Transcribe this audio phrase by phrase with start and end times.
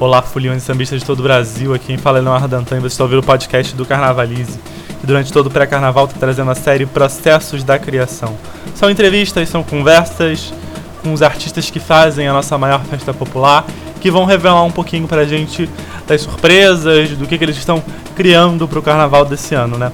[0.00, 1.74] Olá, foliões e sambistas de todo o Brasil.
[1.74, 4.58] Aqui quem fala é Leonardo Dantan e você está ouvindo o podcast do Carnavalize,
[5.00, 8.34] que durante todo o pré-carnaval está trazendo a série Processos da Criação.
[8.74, 10.54] São entrevistas, são conversas
[11.02, 13.66] com os artistas que fazem a nossa maior festa popular,
[14.00, 15.68] que vão revelar um pouquinho pra gente
[16.06, 17.82] das surpresas, do que, que eles estão
[18.16, 19.92] criando para o carnaval desse ano, né?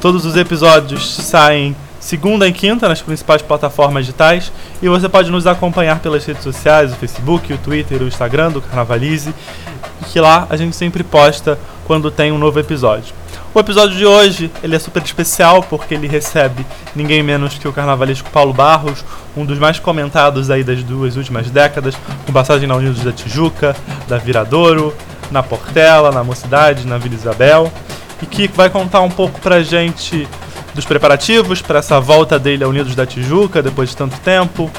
[0.00, 5.46] Todos os episódios saem segunda e quinta nas principais plataformas digitais e você pode nos
[5.46, 9.34] acompanhar pelas redes sociais, o Facebook, o Twitter, o Instagram do Carnavalize,
[10.12, 13.14] que lá a gente sempre posta quando tem um novo episódio.
[13.54, 17.72] O episódio de hoje ele é super especial porque ele recebe ninguém menos que o
[17.72, 19.04] carnavalesco Paulo Barros,
[19.36, 21.96] um dos mais comentados aí das duas últimas décadas,
[22.26, 23.74] com passagem na Unidos da Tijuca,
[24.06, 24.94] da Viradouro,
[25.30, 27.72] na Portela, na Mocidade, na Vila Isabel,
[28.22, 30.28] e que vai contar um pouco pra gente
[30.78, 34.70] dos preparativos para essa volta dele a Unidos da Tijuca depois de tanto tempo.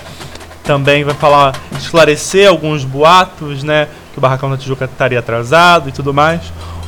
[0.63, 3.89] Também vai falar, esclarecer alguns boatos, né?
[4.13, 6.39] Que o Barracão da Tijuca estaria atrasado e tudo mais.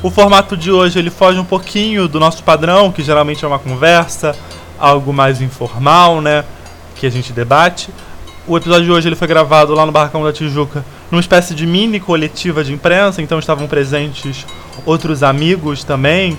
[0.02, 3.59] O formato de hoje ele foge um pouquinho do nosso padrão, que geralmente é uma
[3.59, 4.34] conversa,
[4.80, 6.46] algo mais informal, né?
[6.96, 7.90] Que a gente debate.
[8.48, 11.68] O episódio de hoje ele foi gravado lá no Barracão da Tijuca, numa espécie de
[11.68, 14.46] mini coletiva de imprensa, então estavam presentes
[14.86, 16.38] outros amigos também,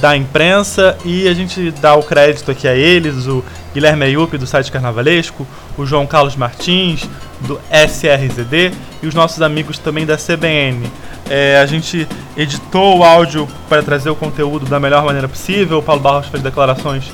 [0.00, 4.46] da imprensa e a gente dá o crédito aqui a eles, o Guilherme Ayup do
[4.46, 7.08] site Carnavalesco, o João Carlos Martins
[7.40, 10.90] do SRZD e os nossos amigos também da CBN.
[11.28, 15.78] É, a gente editou o áudio para trazer o conteúdo da melhor maneira possível.
[15.78, 17.10] O Paulo Barros fez declarações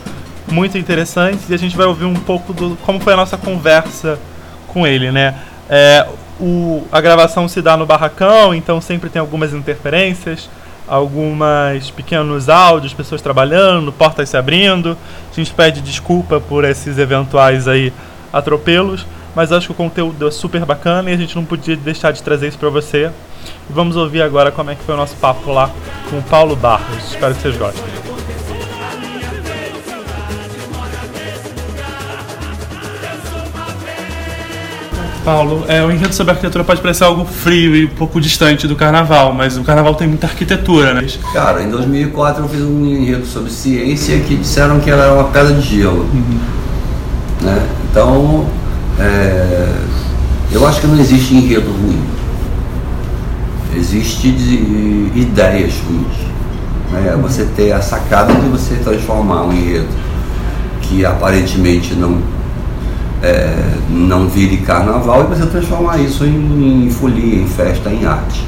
[0.51, 4.19] muito interessantes e a gente vai ouvir um pouco do como foi a nossa conversa
[4.67, 5.35] com ele, né?
[5.69, 6.07] É,
[6.39, 10.49] o, a gravação se dá no barracão, então sempre tem algumas interferências
[10.93, 14.95] algumas pequenos áudios, pessoas trabalhando, portas se abrindo.
[15.31, 17.91] A gente pede desculpa por esses eventuais aí
[18.31, 22.13] atropelos, mas acho que o conteúdo é super bacana e a gente não podia deixar
[22.13, 23.11] de trazer isso para você.
[23.71, 25.71] Vamos ouvir agora como é que foi o nosso papo lá
[26.11, 27.11] com o Paulo Barros.
[27.11, 28.02] Espero que vocês gostem.
[35.25, 38.77] Paulo, é, o enredo sobre arquitetura pode parecer algo frio e um pouco distante do
[38.77, 41.07] carnaval, mas o carnaval tem muita arquitetura, né?
[41.33, 45.25] Cara, em 2004 eu fiz um enredo sobre ciência que disseram que ela era uma
[45.25, 46.03] pedra de gelo.
[46.13, 46.41] Uhum.
[47.41, 47.69] Né?
[47.91, 48.47] Então,
[48.99, 49.69] é,
[50.53, 52.01] eu acho que não existe enredo ruim.
[53.77, 56.17] Existe de ideias ruins.
[56.93, 57.15] Né?
[57.15, 57.23] Uhum.
[57.23, 59.89] Você ter a sacada de você transformar um enredo
[60.83, 62.21] que aparentemente não
[63.23, 63.55] é,
[63.89, 68.45] não vire carnaval e você transformar isso em, em folia, em festa, em arte.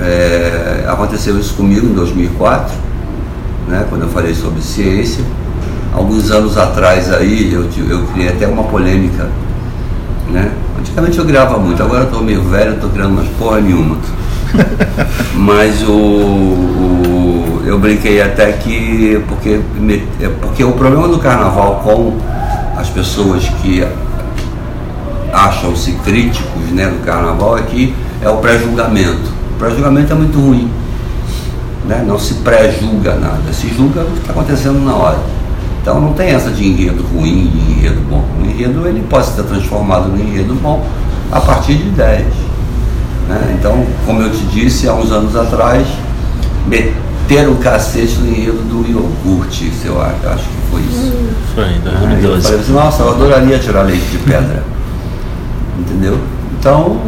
[0.00, 2.74] É, aconteceu isso comigo em 2004,
[3.68, 5.24] né, quando eu falei sobre ciência.
[5.92, 9.28] Alguns anos atrás aí eu, eu criei até uma polêmica.
[10.30, 10.50] Né?
[10.78, 13.96] Antigamente eu criava muito, agora eu estou meio velho, estou criando umas porra nenhuma.
[15.34, 19.60] Mas o, o, eu brinquei até que porque,
[20.40, 22.16] porque o problema do carnaval com
[22.76, 23.86] as pessoas que
[25.32, 29.30] acham-se críticos né, do carnaval é que é o pré-julgamento.
[29.54, 30.70] O pré-julgamento é muito ruim.
[31.86, 32.04] Né?
[32.06, 35.18] Não se pré-julga nada, se julga o que está acontecendo na hora.
[35.80, 38.24] Então não tem essa de enredo ruim e enredo bom.
[38.40, 40.84] O enredo ele pode ser transformado no enredo bom
[41.30, 42.34] a partir de ideias.
[43.28, 43.56] Né?
[43.58, 45.86] Então, como eu te disse há uns anos atrás,
[47.26, 51.12] meter o cacete no enredo do iogurte, eu acho, acho que foi isso.
[51.54, 52.24] Foi, 2012.
[52.24, 54.62] eu falei assim, nossa, eu adoraria tirar leite de pedra.
[55.78, 56.18] Entendeu?
[56.58, 57.00] Então,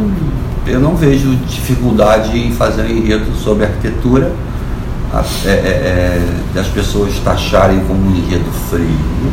[0.67, 4.31] eu não vejo dificuldade em fazer um enredo sobre arquitetura
[5.45, 6.21] é, é, é,
[6.53, 8.83] das pessoas taxarem como um enredo frio.
[8.83, 9.31] Né?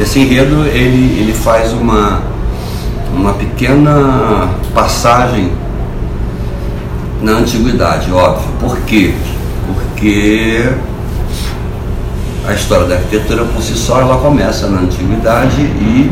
[0.00, 2.22] Esse enredo ele, ele faz uma,
[3.14, 5.52] uma pequena passagem
[7.22, 8.48] na antiguidade, óbvio.
[8.58, 9.14] Por quê?
[10.00, 10.64] Porque
[12.48, 16.10] a história da arquitetura por si só ela começa na antiguidade e,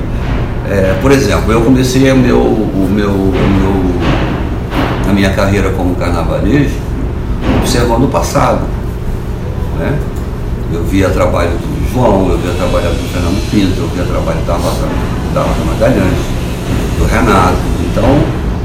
[0.71, 6.77] é, por exemplo, eu comecei meu, o meu, o meu, a minha carreira como carnavalesco
[7.61, 8.61] observando o passado.
[9.79, 9.99] Né?
[10.71, 14.53] Eu via trabalho do João, eu via trabalho do Fernando Pinto, eu via trabalho da
[14.53, 14.87] Rosa,
[15.33, 16.19] da Rosa Magalhães,
[16.99, 17.57] do Renato.
[17.91, 18.05] Então,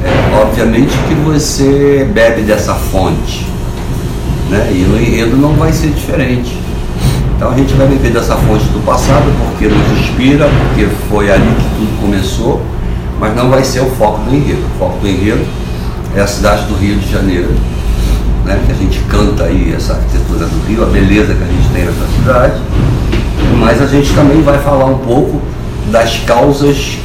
[0.03, 3.52] é, obviamente que você bebe dessa fonte.
[4.49, 4.71] Né?
[4.73, 6.57] E no enredo não vai ser diferente.
[7.35, 11.47] Então a gente vai beber dessa fonte do passado porque nos inspira, porque foi ali
[11.55, 12.61] que tudo começou,
[13.19, 14.61] mas não vai ser o foco do enredo.
[14.75, 15.45] O foco do enredo
[16.15, 17.49] é a cidade do Rio de Janeiro,
[18.45, 18.61] né?
[18.65, 21.85] que a gente canta aí essa arquitetura do Rio, a beleza que a gente tem
[21.85, 22.61] nessa cidade,
[23.59, 25.41] Mas a gente também vai falar um pouco
[25.91, 26.97] das causas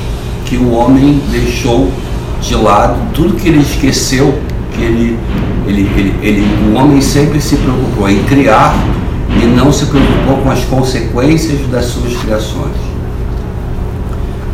[0.45, 1.91] que o homem deixou
[2.41, 4.39] de lado, tudo que ele esqueceu,
[4.79, 5.19] que ele,
[5.67, 8.75] ele, ele, ele, o homem sempre se preocupou em criar
[9.43, 12.77] e não se preocupou com as consequências das suas criações.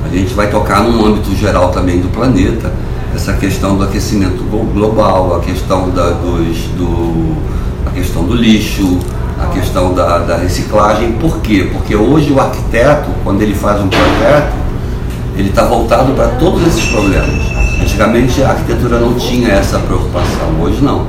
[0.04, 2.72] A gente vai tocar num âmbito geral também do planeta,
[3.14, 4.42] essa questão do aquecimento
[4.72, 7.36] global, a questão da, dos, do,
[7.86, 8.98] a questão do lixo,
[9.40, 11.12] a questão da, da reciclagem.
[11.12, 11.68] Por quê?
[11.72, 14.52] Porque hoje o arquiteto, quando ele faz um projeto,
[15.36, 17.53] ele está voltado para todos esses problemas.
[17.84, 21.06] Antigamente a arquitetura não tinha essa preocupação, hoje não.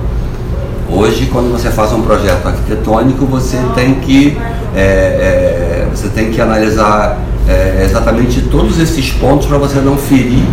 [0.89, 4.37] Hoje, quando você faz um projeto arquitetônico, você tem que,
[4.75, 7.17] é, é, você tem que analisar
[7.47, 10.43] é, exatamente todos esses pontos para você não ferir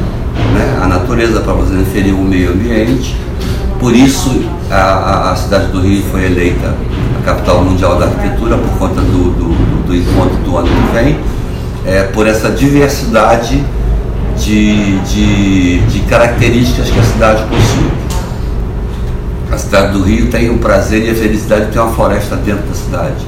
[0.54, 3.16] né, a natureza, para você não ferir o meio ambiente.
[3.80, 6.72] Por isso, a, a, cidade do Rio foi eleita
[7.20, 11.18] a capital mundial da arquitetura por conta do, do, do encontro do ano que vem,
[11.84, 13.62] é, por essa diversidade
[14.38, 17.90] de, de, de características que a cidade possui.
[19.50, 22.66] A cidade do Rio tem o prazer e a felicidade de ter uma floresta dentro
[22.66, 23.26] da cidade.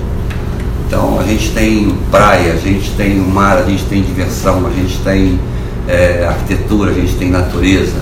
[0.86, 4.70] Então a gente tem praia, a gente tem o mar, a gente tem diversão, a
[4.70, 5.38] gente tem
[5.88, 7.96] é, arquitetura, a gente tem natureza.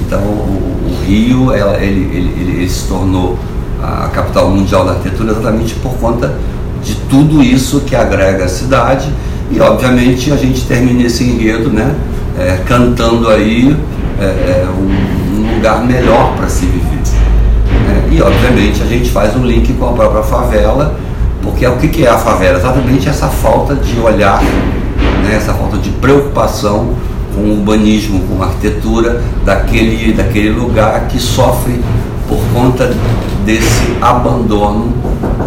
[0.00, 3.38] Então o, o Rio ela, ele, ele, ele, se tornou
[3.82, 6.34] a capital mundial da arquitetura exatamente por conta
[6.82, 9.10] de tudo isso que agrega a cidade
[9.50, 11.94] e obviamente a gente termina esse enredo né,
[12.38, 13.76] é, cantando aí
[14.20, 16.96] é, é um, um, lugar melhor para se viver.
[17.86, 18.08] Né?
[18.12, 20.98] E obviamente a gente faz um link com a própria favela,
[21.42, 22.58] porque o que é a favela?
[22.58, 26.94] Exatamente essa falta de olhar, né, essa falta de preocupação
[27.34, 31.80] com o urbanismo, com a arquitetura daquele, daquele lugar que sofre
[32.28, 32.92] por conta
[33.44, 34.92] desse abandono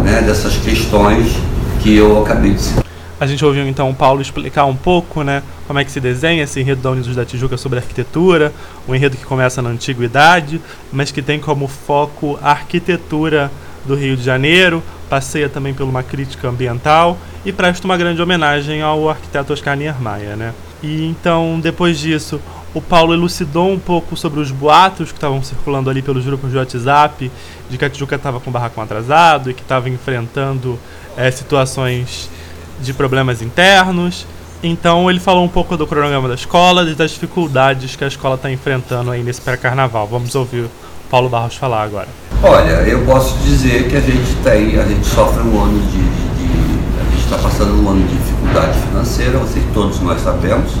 [0.02, 1.36] né, dessas questões
[1.80, 2.89] que eu acabei de citar.
[3.20, 6.42] A gente ouviu então o Paulo explicar um pouco né, como é que se desenha
[6.42, 8.50] esse enredo da Unidos da Tijuca sobre arquitetura,
[8.88, 10.58] um enredo que começa na antiguidade,
[10.90, 13.52] mas que tem como foco a arquitetura
[13.84, 18.80] do Rio de Janeiro, passeia também por uma crítica ambiental e presta uma grande homenagem
[18.80, 20.54] ao arquiteto Oscar Niemeyer, né?
[20.82, 22.40] E então, depois disso,
[22.72, 26.56] o Paulo elucidou um pouco sobre os boatos que estavam circulando ali pelos grupos de
[26.56, 27.30] WhatsApp,
[27.68, 30.78] de que a Tijuca estava com o barracão atrasado e que estava enfrentando
[31.18, 32.30] é, situações
[32.80, 34.26] de problemas internos.
[34.62, 38.34] Então ele falou um pouco do cronograma da escola e das dificuldades que a escola
[38.34, 40.06] está enfrentando aí nesse pré-carnaval.
[40.06, 40.70] Vamos ouvir o
[41.10, 42.08] Paulo Barros falar agora.
[42.42, 46.46] Olha, eu posso dizer que a gente tem, a gente sofre um ano de, de,
[46.46, 50.72] de a gente está passando um ano de dificuldade financeira, que todos nós sabemos.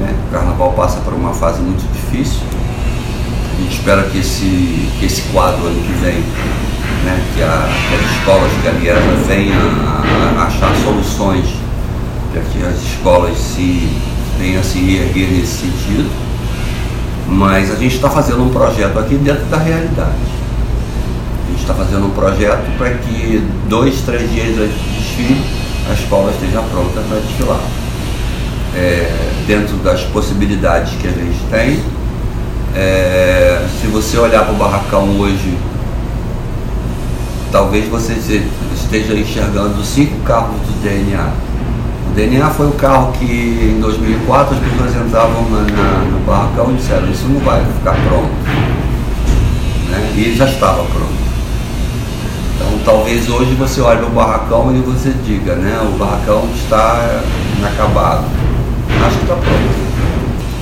[0.00, 0.14] Né?
[0.28, 2.40] O carnaval passa por uma fase muito difícil.
[3.56, 6.24] A gente espera que esse, que esse quadro ano que vem
[7.04, 11.46] né, que, a, que as escolas de Galeana venham a, a, achar soluções
[12.32, 13.88] para que as escolas se
[14.38, 16.10] venham a se erguer nesse sentido.
[17.28, 20.10] Mas a gente está fazendo um projeto aqui dentro da realidade.
[21.46, 25.94] A gente está fazendo um projeto para que dois, três dias antes do desfile a
[25.94, 27.60] escola esteja pronta para desfilar.
[28.74, 29.10] É,
[29.46, 31.82] dentro das possibilidades que a gente tem,
[32.74, 35.54] é, se você olhar para o barracão hoje
[37.52, 38.14] talvez você
[38.74, 41.28] esteja enxergando cinco carros do DNA.
[42.10, 46.72] O DNA foi o carro que em 2004 as pessoas entravam na, na, no barracão
[46.72, 48.32] e disseram isso não vai ficar pronto.
[49.90, 50.12] Né?
[50.16, 51.22] E já estava pronto.
[52.56, 57.22] Então talvez hoje você olhe o barracão e você diga, né, o barracão está
[57.58, 58.24] inacabado.
[59.06, 59.92] Acho que está pronto.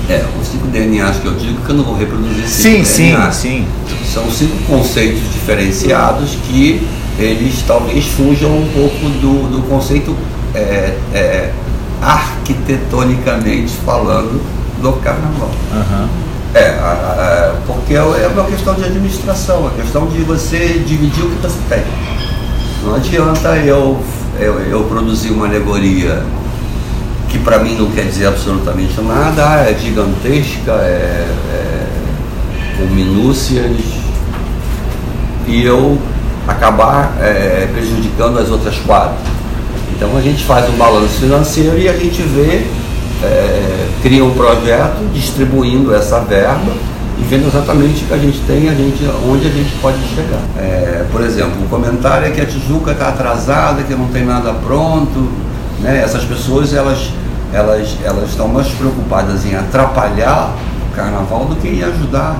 [0.08, 3.66] É, os cinco DNAs que eu digo que eu não vou reproduzir sim, sim, sim.
[4.12, 6.86] São cinco conceitos diferenciados que
[7.18, 10.16] eles talvez fujam um pouco do, do conceito
[10.54, 11.52] é, é,
[12.02, 14.40] arquitetonicamente falando
[14.80, 15.50] do carnaval.
[15.72, 16.08] Uhum.
[16.54, 21.24] É, a, a, porque é, é uma questão de administração, a questão de você dividir
[21.24, 21.84] o que você tem.
[22.82, 24.00] Não adianta eu,
[24.38, 26.24] eu, eu produzir uma alegoria
[27.28, 31.86] que para mim não quer dizer absolutamente nada, é gigantesca, é, é,
[32.76, 33.99] com minúcias,
[35.50, 35.98] e eu
[36.46, 39.18] acabar é, prejudicando as outras quatro.
[39.94, 42.66] Então a gente faz um balanço financeiro e a gente vê,
[43.22, 46.72] é, cria um projeto distribuindo essa verba
[47.18, 50.40] e vendo exatamente o que a gente tem, a gente, onde a gente pode chegar.
[50.56, 54.54] É, por exemplo, o comentário é que a Tijuca está atrasada, que não tem nada
[54.54, 55.30] pronto.
[55.80, 56.00] Né?
[56.02, 57.10] Essas pessoas elas
[57.52, 60.54] elas, elas estão mais preocupadas em atrapalhar
[60.90, 62.36] o carnaval do que em ajudar.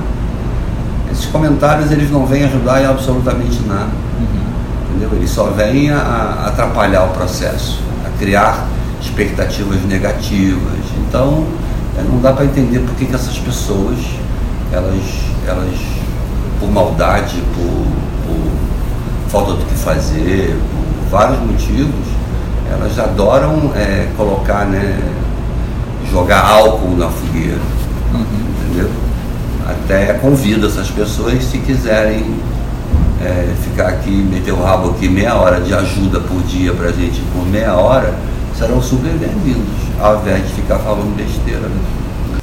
[1.10, 3.90] Esses comentários eles não vêm ajudar em absolutamente nada.
[4.18, 4.90] Uhum.
[4.90, 5.10] Entendeu?
[5.18, 7.80] Eles só vêm a, a atrapalhar o processo.
[8.18, 8.66] criar
[9.00, 10.78] expectativas negativas.
[11.08, 11.46] Então,
[11.98, 13.98] é, não dá para entender por que, que essas pessoas,
[14.72, 15.02] elas,
[15.46, 15.74] elas
[16.60, 17.86] por maldade, por,
[18.26, 22.06] por falta do que fazer, por vários motivos,
[22.70, 24.98] elas adoram é, colocar, né,
[26.10, 27.58] jogar álcool na fogueira,
[28.12, 28.24] uhum.
[28.64, 28.90] entendeu?
[29.70, 32.34] Até convido essas pessoas se quiserem
[33.22, 37.20] é, ficar aqui, meter o rabo aqui meia hora de ajuda por dia pra gente
[37.32, 38.12] por meia hora,
[38.58, 39.68] serão super bem-vindos,
[40.00, 41.60] ao invés de ficar falando besteira.
[41.60, 42.40] Né?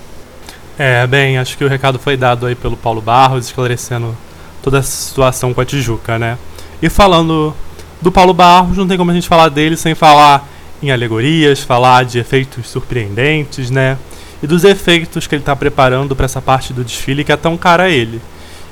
[0.79, 4.15] É, bem, acho que o recado foi dado aí pelo Paulo Barros, esclarecendo
[4.61, 6.37] toda essa situação com a Tijuca, né?
[6.81, 7.53] E falando
[8.01, 10.47] do Paulo Barros, não tem como a gente falar dele sem falar
[10.81, 13.97] em alegorias, falar de efeitos surpreendentes, né?
[14.41, 17.57] E dos efeitos que ele está preparando para essa parte do desfile que é tão
[17.57, 18.21] cara a ele.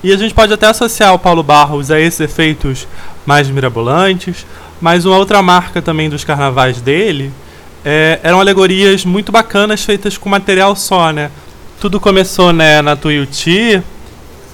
[0.04, 2.88] E a gente pode até associar o Paulo Barros a esses efeitos
[3.26, 4.46] mais mirabolantes,
[4.80, 7.32] mas uma outra marca também dos carnavais dele
[7.84, 11.30] é, eram alegorias muito bacanas feitas com material só, né?
[11.80, 13.82] Tudo começou né, na Tuiuti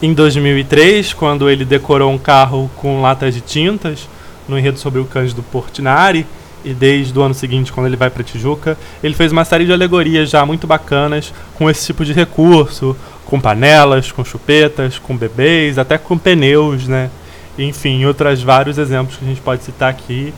[0.01, 4.09] em 2003, quando ele decorou um carro com latas de tintas
[4.49, 6.27] no enredo sobre o Cândido Portinari.
[6.63, 9.73] E desde o ano seguinte, quando ele vai para Tijuca, ele fez uma série de
[9.73, 15.77] alegorias já muito bacanas com esse tipo de recurso, com panelas, com chupetas, com bebês,
[15.79, 17.09] até com pneus, né?
[17.57, 20.33] Enfim, outros vários exemplos que a gente pode citar aqui.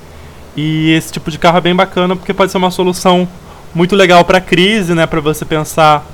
[0.56, 3.27] E esse tipo de carro é bem bacana porque pode ser uma solução
[3.74, 5.06] muito legal para a crise, né?
[5.06, 6.06] Para você pensar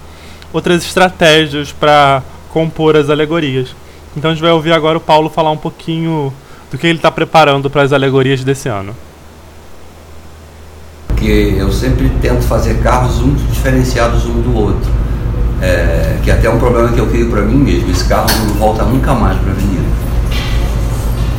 [0.52, 3.76] outras estratégias para compor as alegorias.
[4.16, 6.34] Então a gente vai ouvir agora o Paulo falar um pouquinho
[6.72, 8.96] do que ele está preparando para as alegorias desse ano.
[11.20, 14.90] Que eu sempre tento fazer carros muito diferenciados um do outro.
[15.62, 17.92] É, que até é um problema que eu crio para mim mesmo.
[17.92, 19.84] Esse carro não volta nunca mais para a avenida.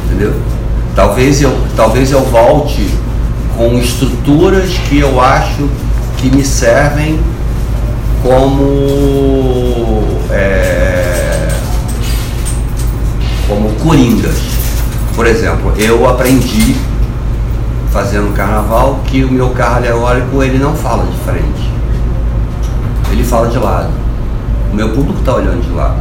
[0.06, 0.34] Entendeu?
[0.94, 2.86] Talvez eu, talvez eu volte
[3.56, 5.68] com estruturas que eu acho
[6.18, 7.18] que me servem
[8.22, 11.48] como é,
[13.48, 14.38] como coringas.
[15.14, 16.76] Por exemplo, eu aprendi
[17.90, 21.70] fazendo carnaval que o meu carro alegórico ele não fala de frente,
[23.10, 23.90] ele fala de lado.
[24.72, 25.98] O meu público está olhando de lado.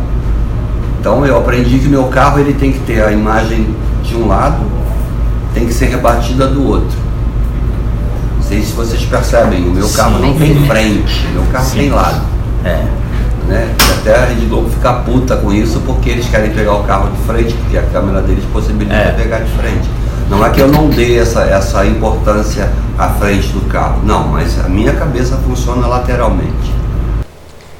[1.00, 4.28] Então eu aprendi que o meu carro ele tem que ter a imagem de um
[4.28, 4.64] lado,
[5.54, 7.10] tem que ser rebatida do outro
[8.50, 9.98] sei se vocês percebem, o meu Sim.
[9.98, 11.78] carro não tem frente, o meu carro Sim.
[11.78, 12.22] tem lado.
[12.66, 12.84] É.
[13.48, 13.76] Né?
[14.00, 17.22] Até a Rede Globo fica puta com isso porque eles querem pegar o carro de
[17.28, 19.12] frente, porque a câmera deles possibilita é.
[19.12, 19.88] pegar de frente.
[20.30, 24.64] Não é que eu não dê essa, essa importância à frente do carro, não, mas
[24.64, 26.72] a minha cabeça funciona lateralmente.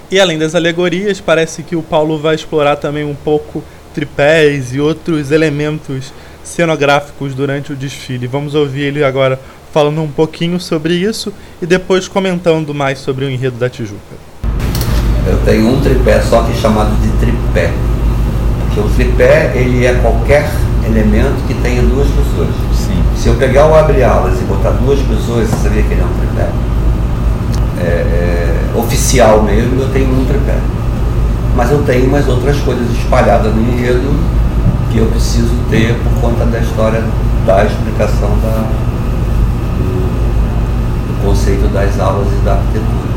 [0.10, 3.64] E além das alegorias, parece que o Paulo vai explorar também um pouco
[3.94, 6.12] tripés e outros elementos
[6.44, 8.26] cenográficos durante o desfile.
[8.26, 9.40] Vamos ouvir ele agora
[9.72, 14.00] falando um pouquinho sobre isso e depois comentando mais sobre o enredo da Tijuca.
[15.28, 17.72] Eu tenho um tripé só que é chamado de tripé.
[18.66, 20.50] Porque o tripé ele é qualquer
[20.92, 22.50] elemento que tenha duas pessoas.
[22.74, 23.02] Sim.
[23.16, 26.20] Se eu pegar o abre-alas e botar duas pessoas, você sabia que ele é um
[26.20, 26.50] tripé?
[27.80, 30.58] É, é, oficial mesmo, eu tenho um tripé.
[31.56, 34.14] Mas eu tenho mais outras coisas espalhadas no enredo
[34.92, 37.04] que eu preciso ter por conta da história
[37.46, 38.66] da explicação da,
[41.24, 43.10] conceito das aulas e da arquitetura.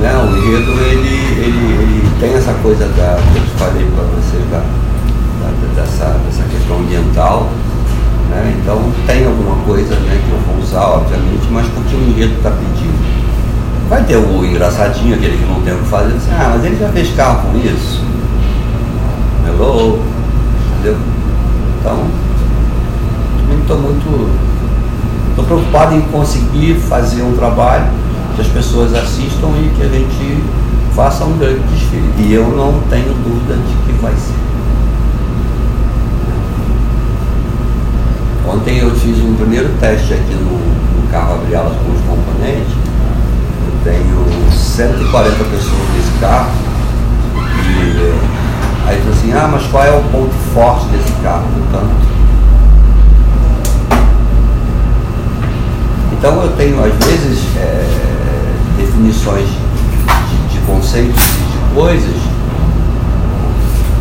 [0.00, 0.16] Né?
[0.16, 4.50] O enredo ele, ele, ele tem essa coisa da, que eu te falei para vocês
[4.50, 4.62] da,
[5.74, 7.48] dessa, dessa questão ambiental.
[8.30, 8.56] Né?
[8.60, 12.50] Então tem alguma coisa né, que eu vou usar, obviamente, mas porque o enredo está
[12.50, 13.28] pedindo.
[13.88, 16.76] Vai ter o engraçadinho, aquele que não tem o que fazer, assim, ah, mas ele
[16.76, 18.02] já fez carro com isso.
[19.46, 20.02] Hello?
[20.74, 20.96] Entendeu?
[21.80, 22.04] Então,
[23.48, 24.48] não estou muito
[25.38, 27.86] Estou preocupado em conseguir fazer um trabalho
[28.34, 30.42] que as pessoas assistam e que a gente
[30.96, 32.12] faça um grande desfile.
[32.18, 34.34] E eu não tenho dúvida de que vai ser.
[38.48, 40.58] Ontem eu fiz um primeiro teste aqui no,
[41.00, 42.72] no carro Abrialas com os componentes.
[43.66, 46.50] Eu tenho 140 pessoas nesse carro.
[47.36, 51.44] E aí eu assim, ah, mas qual é o ponto forte desse carro?
[51.70, 52.08] Tanto
[56.18, 57.86] Então eu tenho, às vezes, é,
[58.76, 62.16] definições de, de, conceitos e de coisas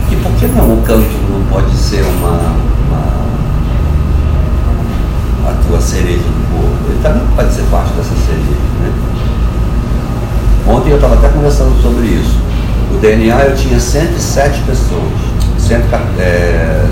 [0.09, 2.55] que por que não o canto não pode ser uma,
[2.87, 3.36] uma
[5.75, 6.77] a cereja do bolo?
[6.89, 8.91] Ele também pode ser parte dessa cereja, né?
[10.67, 12.37] Ontem eu estava até conversando sobre isso.
[12.93, 15.11] O DNA eu tinha 107 pessoas,
[15.59, 16.07] 114.
[16.19, 16.87] É,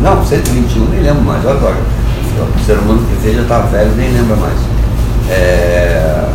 [0.00, 1.98] não, 121, nem lembro mais, olha agora
[2.44, 4.58] o ser humano que fez já está velho, nem lembra mais.
[5.30, 6.28] É,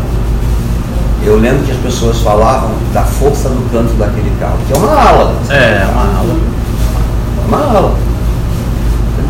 [1.23, 4.93] eu lembro que as pessoas falavam da força do canto daquele carro, que é uma
[4.93, 5.35] ala.
[5.49, 6.35] É, uma ala.
[7.47, 7.95] Uma ala.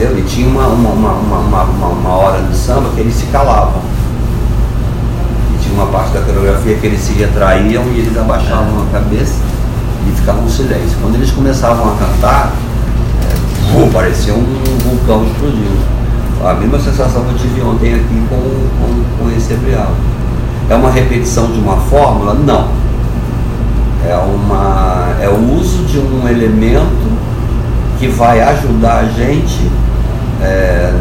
[0.03, 0.19] Entendeu?
[0.19, 3.81] E tinha uma, uma, uma, uma, uma, hora de samba que eles se calavam.
[5.55, 9.35] E tinha uma parte da coreografia que eles se retraíam e eles abaixavam a cabeça
[10.05, 10.97] e ficavam em silêncio.
[11.01, 12.51] Quando eles começavam a cantar,
[13.77, 14.43] é, parecia um
[14.83, 15.93] vulcão explodindo.
[16.43, 19.93] A mesma sensação que eu tive ontem aqui com, com, com esse ebrial.
[20.69, 22.33] É uma repetição de uma fórmula?
[22.33, 22.67] Não.
[24.05, 27.13] É, uma, é o uso de um elemento
[27.97, 29.71] que vai ajudar a gente
[30.43, 30.93] é,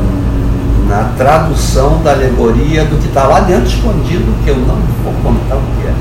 [0.89, 5.57] na tradução da alegoria do que está lá dentro escondido, que eu não vou contar
[5.57, 5.93] o que é.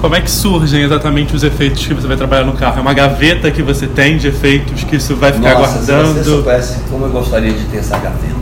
[0.00, 2.78] Como é que surgem exatamente os efeitos que você vai trabalhar no carro?
[2.78, 6.08] É uma gaveta que você tem de efeitos que isso vai ficar Nossa, guardando?
[6.08, 8.34] Se você soubesse como eu gostaria de ter essa gaveta.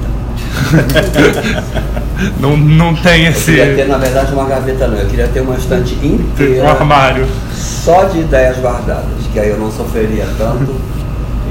[2.40, 3.52] não, não tem esse.
[3.52, 4.98] Eu queria ter, na verdade, uma gaveta não.
[4.98, 6.64] Eu queria ter uma estante inteira.
[6.64, 7.28] Um armário.
[7.54, 9.04] Só de ideias guardadas.
[9.32, 10.74] Que aí eu não sofreria tanto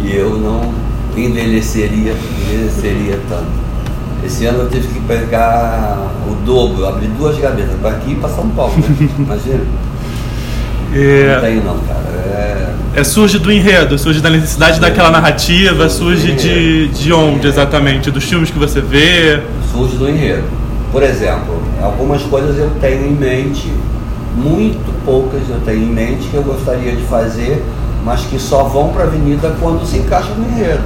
[0.03, 0.74] e eu não
[1.18, 3.72] envelheceria, envelheceria tanto.
[4.24, 8.30] Esse ano eu tive que pegar o dobro, abrir duas gavetas para aqui e para
[8.30, 8.74] São Paulo.
[8.77, 9.10] Né?
[9.18, 9.62] Imagina.
[10.94, 11.36] É...
[11.36, 12.01] Não tenho não, cara.
[12.96, 13.00] É...
[13.00, 13.03] é...
[13.03, 14.80] surge do enredo, surge da necessidade é.
[14.80, 18.12] daquela narrativa, surge de, de onde exatamente?
[18.12, 19.41] Dos filmes que você vê?
[19.72, 20.44] Surge do enredo.
[20.91, 23.72] Por exemplo, algumas coisas eu tenho em mente,
[24.36, 27.63] muito poucas eu tenho em mente que eu gostaria de fazer,
[28.03, 30.84] mas que só vão para a avenida quando se encaixam no enredo.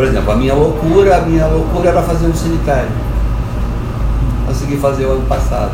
[0.00, 2.88] Por exemplo, a minha loucura, a minha loucura era fazer um cemitério.
[4.46, 5.72] Consegui fazer o ano passado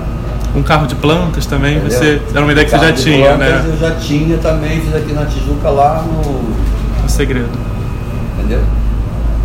[0.53, 1.97] um carro de plantas também, Entendeu?
[1.99, 3.65] você era uma ideia que você já tinha, né?
[3.69, 7.03] Eu já tinha também, fiz aqui na Tijuca lá no.
[7.03, 7.51] No segredo.
[8.37, 8.63] Entendeu?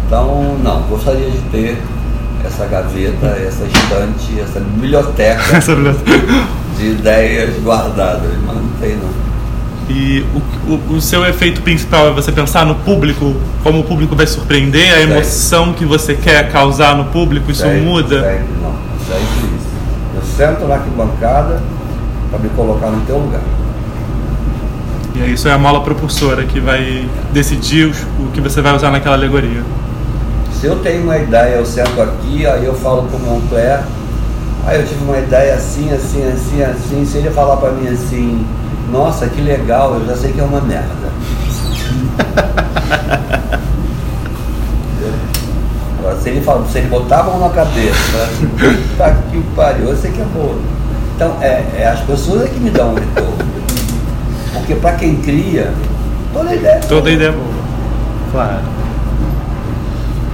[0.07, 1.77] Então, não, gostaria de ter
[2.43, 5.59] essa gaveta, essa estante, essa biblioteca
[6.75, 9.30] de ideias guardadas, mas não tem não.
[9.89, 14.15] E o, o, o, seu efeito principal é você pensar no público, como o público
[14.15, 18.21] vai surpreender, a emoção que você quer causar no público, isso sempre, muda?
[18.21, 18.73] Sempre, não,
[19.05, 19.67] sempre isso.
[20.15, 21.61] Eu sento na arquibancada
[22.29, 23.41] para me colocar no teu lugar.
[25.15, 28.91] E aí isso é a mola propulsora que vai decidir o que você vai usar
[28.91, 29.61] naquela alegoria.
[30.59, 33.81] Se eu tenho uma ideia, eu sento aqui, aí eu falo com o Montclair,
[34.65, 38.45] aí eu tive uma ideia assim, assim, assim, assim, se ele falar para mim assim,
[38.91, 41.11] nossa, que legal, eu já sei que é uma merda.
[46.21, 50.11] Se ele, fala, se ele botar a mão na cabeça, puta que pariu, eu sei
[50.11, 50.55] que é boa.
[51.15, 53.37] Então, é, é, as pessoas é que me dão um retorno.
[54.53, 55.73] Porque para quem cria,
[56.31, 56.89] toda ideia é boa.
[56.89, 57.45] Toda ideia é boa.
[58.31, 58.80] Claro.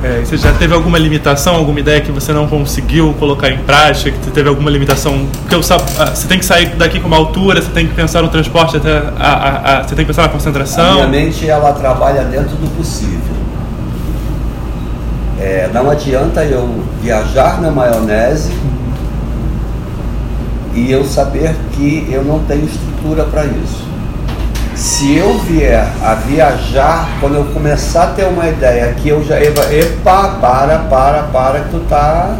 [0.03, 4.12] É, você já teve alguma limitação, alguma ideia que você não conseguiu colocar em prática,
[4.12, 5.27] que teve alguma limitação?
[5.41, 8.29] Porque ah, você tem que sair daqui com uma altura, você tem que pensar no
[8.29, 11.01] transporte, até a, a, a, você tem que pensar na concentração.
[11.01, 13.36] A minha mente ela trabalha dentro do possível.
[15.39, 18.51] É, não adianta eu viajar na maionese
[20.75, 23.87] e eu saber que eu não tenho estrutura para isso.
[24.77, 29.41] Se eu vier a viajar, quando eu começar a ter uma ideia que eu já.
[29.41, 32.35] Epa, para, para, para, que tu tá.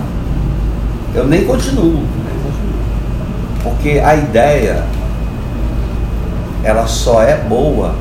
[1.16, 2.06] Eu nem continuo.
[3.64, 4.84] Porque a ideia,
[6.64, 7.96] ela só é boa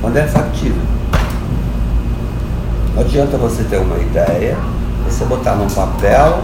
[0.00, 0.82] quando é factível.
[2.94, 4.56] Não adianta você ter uma ideia,
[5.04, 6.38] você botar num papel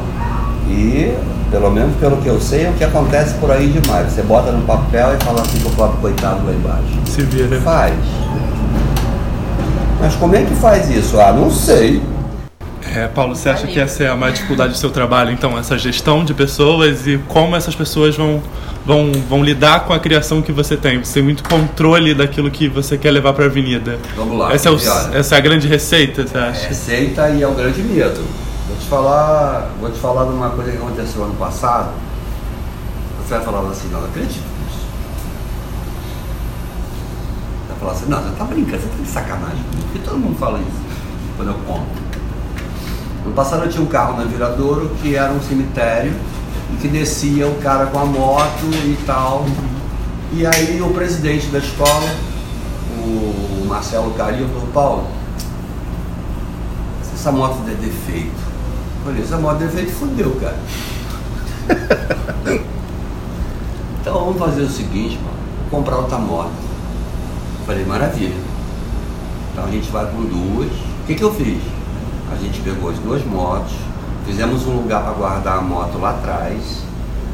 [0.69, 1.15] e,
[1.51, 4.13] pelo menos pelo que eu sei, é o que acontece por aí demais.
[4.13, 7.01] Você bota no papel e fala assim com o pobre coitado lá embaixo.
[7.07, 7.61] Se vira.
[7.61, 7.95] Faz.
[10.01, 11.19] Mas como é que faz isso?
[11.21, 12.03] Ah, não sei.
[12.95, 15.77] É, Paulo, você acha que essa é a maior dificuldade do seu trabalho, então, essa
[15.77, 18.41] gestão de pessoas e como essas pessoas vão,
[18.87, 21.03] vão, vão lidar com a criação que você tem?
[21.03, 23.99] Você tem muito controle daquilo que você quer levar para a avenida.
[24.15, 24.53] Vamos lá.
[24.53, 26.67] Essa é, o, essa é a grande receita, você acha?
[26.67, 28.21] É receita e é o grande medo.
[28.85, 31.89] Te falar, vou te falar de uma coisa que aconteceu ano passado.
[33.19, 34.87] Você vai falar assim, não, acredito nisso.
[37.67, 39.65] Vai falar assim, não, você tá brincando, você tá de sacanagem.
[39.85, 40.83] Porque todo mundo fala isso
[41.35, 41.87] quando eu conto.
[43.25, 46.13] No passado eu tinha um carro na Viradouro que era um cemitério
[46.75, 49.47] e que descia o cara com a moto e tal.
[50.31, 52.15] E aí o presidente da escola,
[52.99, 55.09] o Marcelo Carinho, falou, Paulo,
[57.15, 58.44] essa moto der defeito.
[59.05, 60.57] Eu falei, essa moto der defeito fudeu, cara.
[64.01, 65.37] então vamos fazer o seguinte, mano,
[65.71, 66.53] comprar outra moto.
[67.67, 68.35] Falei, maravilha.
[69.53, 70.71] Então a gente vai com duas.
[70.71, 71.61] O que, que eu fiz?
[72.33, 73.75] A gente pegou as duas motos,
[74.27, 76.83] Fizemos um lugar para guardar a moto lá atrás.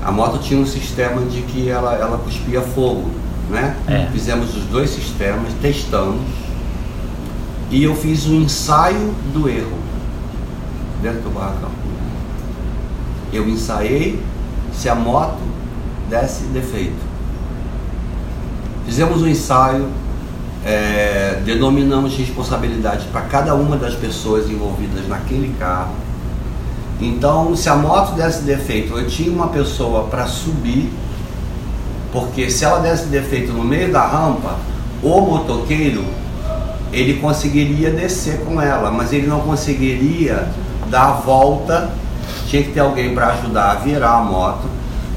[0.03, 3.09] A moto tinha um sistema de que ela, ela cuspia fogo,
[3.49, 3.77] né?
[3.87, 4.09] É.
[4.11, 6.21] Fizemos os dois sistemas, testamos.
[7.71, 9.79] E eu fiz um ensaio do erro
[11.03, 11.71] dentro do barracão.
[13.33, 14.21] Eu ensaiei
[14.73, 15.39] se a moto
[16.09, 17.11] desse defeito.
[18.85, 19.87] Fizemos um ensaio,
[20.65, 25.95] é, denominamos responsabilidade para cada uma das pessoas envolvidas naquele carro.
[27.01, 30.93] Então, se a moto desse defeito, eu tinha uma pessoa para subir,
[32.13, 34.59] porque se ela desse defeito no meio da rampa,
[35.03, 36.05] o motoqueiro
[36.93, 40.49] ele conseguiria descer com ela, mas ele não conseguiria
[40.91, 41.91] dar a volta.
[42.49, 44.69] Tinha que ter alguém para ajudar a virar a moto.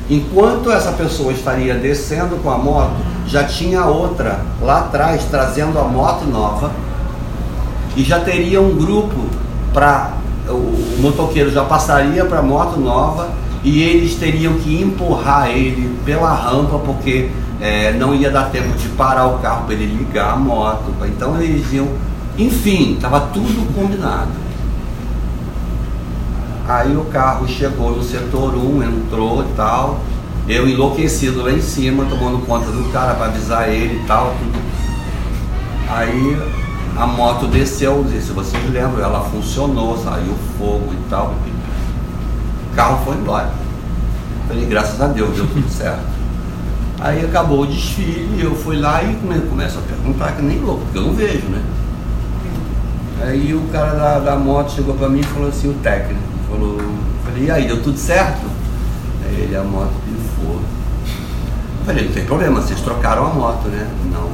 [0.10, 2.94] Enquanto essa pessoa estaria descendo com a moto,
[3.26, 6.72] já tinha outra lá atrás trazendo a moto nova
[7.96, 9.16] e já teria um grupo
[9.74, 10.14] para
[10.48, 13.30] o, motoqueiro já passaria para a moto nova
[13.64, 17.30] e eles teriam que empurrar ele pela rampa porque
[17.62, 20.94] é, não ia dar tempo de parar o carro para ele ligar a moto.
[21.06, 21.88] Então eles iam,
[22.38, 24.43] enfim, estava tudo combinado.
[26.68, 30.00] Aí o carro chegou no setor 1, entrou e tal.
[30.48, 34.34] Eu enlouquecido lá em cima, tomando conta do cara para avisar ele e tal.
[34.40, 34.62] Tudo.
[35.90, 36.38] Aí
[36.98, 41.34] a moto desceu, se vocês lembram, ela funcionou, saiu fogo e tal.
[42.72, 43.50] O carro foi embora.
[44.48, 46.14] Falei, graças a Deus, deu tudo certo.
[47.00, 50.82] Aí acabou o desfile, eu fui lá e come- começo a perguntar, que nem louco,
[50.86, 51.62] porque eu não vejo, né?
[53.22, 56.23] Aí o cara da, da moto chegou pra mim e falou assim, o técnico,
[56.54, 56.78] falou,
[57.26, 58.46] falei, e aí, deu tudo certo?
[59.26, 60.62] Aí ele, a moto pifou.
[61.80, 63.90] Eu falei, não tem problema, vocês trocaram a moto, né?
[64.12, 64.30] Não.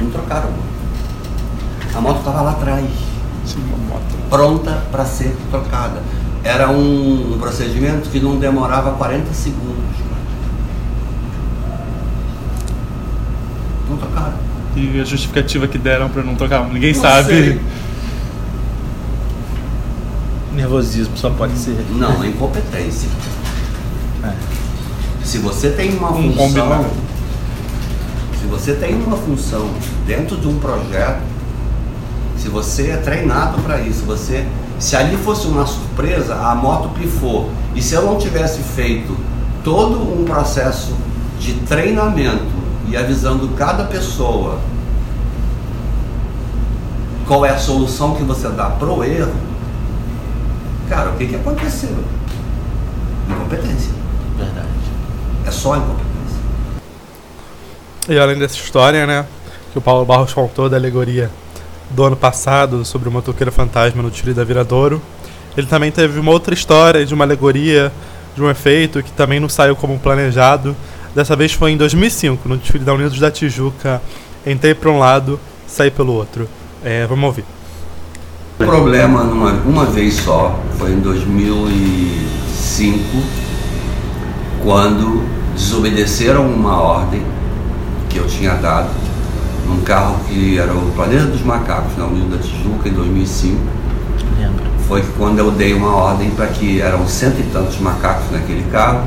[0.00, 0.66] Não trocaram a moto.
[1.94, 2.84] A moto estava lá atrás
[3.56, 4.16] uma moto.
[4.28, 6.02] pronta para ser trocada.
[6.42, 9.96] Era um, procedimento que não demorava 40 segundos.
[13.88, 14.34] Não trocaram.
[14.76, 17.28] E a justificativa que deram pra não trocar, ninguém Não sabe.
[17.28, 17.60] sei.
[20.56, 21.76] Nervosismo só pode ser.
[21.90, 23.08] Não, é incompetência.
[24.24, 24.32] É.
[25.22, 26.86] Se você tem uma Um função, combinado.
[28.40, 29.68] se você tem uma função
[30.06, 31.20] dentro de um projeto,
[32.38, 34.46] se você é treinado para isso, você,
[34.78, 37.50] se ali fosse uma surpresa, a moto pifou.
[37.74, 39.16] E se eu não tivesse feito
[39.62, 40.94] todo um processo
[41.38, 42.44] de treinamento
[42.88, 44.58] e avisando cada pessoa
[47.26, 49.34] qual é a solução que você dá pro erro,
[50.88, 51.96] cara, o que, que aconteceu?
[53.28, 53.92] Incompetência.
[54.36, 54.68] Verdade.
[55.46, 56.06] É só incompetência.
[58.08, 59.26] E além dessa história, né,
[59.72, 61.30] que o Paulo Barros contou da alegoria
[61.90, 65.00] do ano passado sobre o motoqueiro fantasma no tiro da Viradouro,
[65.56, 67.90] ele também teve uma outra história de uma alegoria,
[68.34, 70.76] de um efeito que também não saiu como planejado.
[71.14, 74.02] Dessa vez foi em 2005, no desfile da Unidos da Tijuca.
[74.46, 76.46] Entrei para um lado, saí pelo outro.
[76.84, 77.55] É, vamos ouvir.
[78.58, 82.98] O problema numa, uma vez só foi em 2005,
[84.62, 85.22] quando
[85.54, 87.20] desobedeceram uma ordem
[88.08, 88.88] que eu tinha dado
[89.68, 93.58] num carro que era o Planeta dos Macacos, na União da Tijuca, em 2005.
[94.38, 94.64] Lembro.
[94.88, 99.02] Foi quando eu dei uma ordem para que eram cento e tantos macacos naquele carro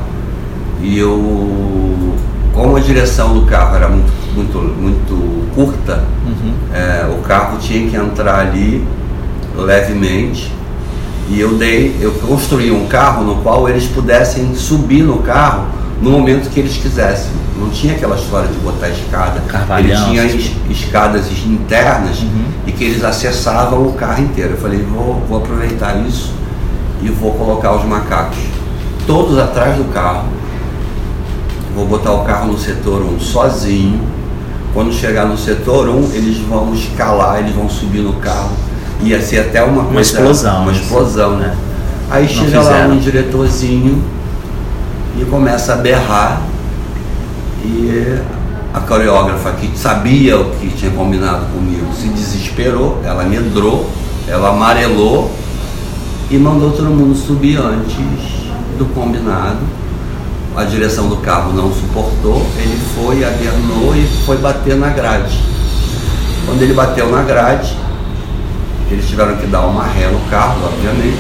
[0.82, 2.14] e eu,
[2.54, 6.54] como a direção do carro era muito, muito, muito curta, Uhum.
[6.74, 8.86] é, o carro tinha que entrar ali
[9.60, 10.52] levemente
[11.30, 15.66] e eu dei, eu construí um carro no qual eles pudessem subir no carro
[16.02, 17.30] no momento que eles quisessem.
[17.60, 19.42] Não tinha aquela história de botar escada.
[19.48, 22.46] Carvalhão, Ele tinha es- escadas internas Uhum.
[22.66, 24.52] e que eles acessavam o carro inteiro.
[24.52, 26.32] Eu falei, vou, vou aproveitar isso
[27.04, 28.38] e vou colocar os macacos
[29.06, 30.26] todos atrás do carro.
[31.76, 34.00] Vou botar o carro no setor 1 sozinho.
[34.74, 38.52] Quando chegar no setor 1, eles vão escalar, eles vão subir no carro.
[39.02, 40.02] Ia ser até uma coisa.
[40.02, 41.48] explosão, Uma isso, explosão, né?
[41.48, 41.58] né?
[42.12, 42.92] Aí Não chega lá fizeram.
[42.94, 44.04] um diretorzinho
[45.20, 46.42] e começa a berrar.
[47.64, 48.18] E
[48.74, 53.90] a coreógrafa que sabia o que tinha combinado comigo se desesperou, ela medrou,
[54.28, 55.32] ela amarelou
[56.30, 57.96] e mandou todo mundo subir antes
[58.78, 59.60] do combinado.
[60.56, 65.40] A direção do carro não suportou, ele foi, adernou e foi bater na grade.
[66.46, 67.78] Quando ele bateu na grade,
[68.92, 71.20] eles tiveram que dar uma ré no carro, obviamente.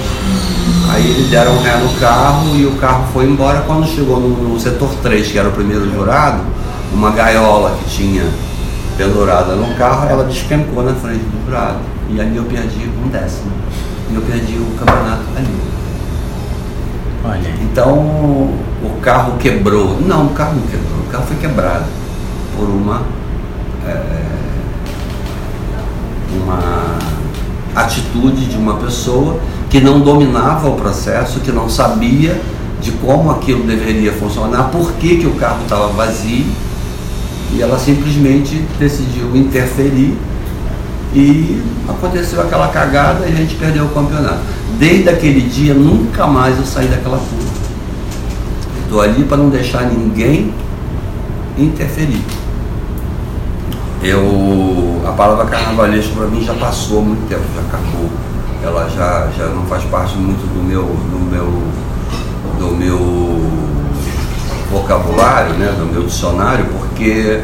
[0.89, 3.62] Aí eles deram ré no carro e o carro foi embora.
[3.62, 6.41] Quando chegou no, no setor 3, que era o primeiro jurado,
[6.91, 8.23] uma gaiola que tinha
[8.97, 11.79] pendurada no carro, ela despencou na frente do jurado.
[12.10, 13.51] E ali eu perdi um décimo.
[14.10, 15.55] E eu perdi o campeonato ali.
[17.23, 17.53] Olha.
[17.62, 19.99] Então o carro quebrou.
[20.01, 20.99] Não, o carro não quebrou.
[20.99, 21.86] O carro foi quebrado
[22.58, 23.01] por uma
[23.86, 24.29] é,
[26.32, 27.18] uma
[27.75, 32.39] atitude de uma pessoa que não dominava o processo, que não sabia
[32.82, 36.45] de como aquilo deveria funcionar, por que, que o carro estava vazio,
[37.53, 40.15] e ela simplesmente decidiu interferir
[41.13, 44.39] e aconteceu aquela cagada e a gente perdeu o campeonato.
[44.77, 47.60] Desde aquele dia nunca mais eu saí daquela curva.
[48.84, 50.53] Estou ali para não deixar ninguém
[51.58, 52.23] interferir.
[54.01, 58.09] Eu, a palavra carnavalesco para mim já passou há muito tempo, já acabou.
[58.63, 61.63] Ela já, já não faz parte muito do meu, do meu,
[62.59, 63.49] do meu
[64.71, 67.41] vocabulário, né, do meu dicionário, porque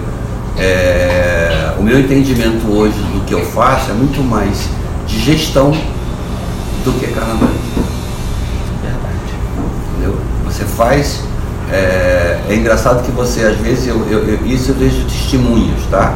[0.58, 4.70] é, o meu entendimento hoje do que eu faço é muito mais
[5.08, 5.72] de gestão
[6.84, 7.84] do que carnavalesco.
[8.82, 9.16] Verdade.
[9.92, 10.18] Entendeu?
[10.46, 11.22] Você faz.
[11.72, 16.16] É, é engraçado que você, às vezes, eu, eu- eu- isso eu vejo testemunhos, tá?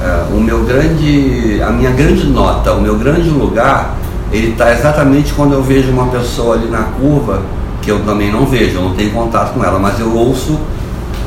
[0.00, 3.96] É, o meu grande, a minha grande nota, o meu grande lugar,
[4.32, 7.42] ele está exatamente quando eu vejo uma pessoa ali na curva,
[7.82, 10.58] que eu também não vejo, eu não tenho contato com ela, mas eu ouço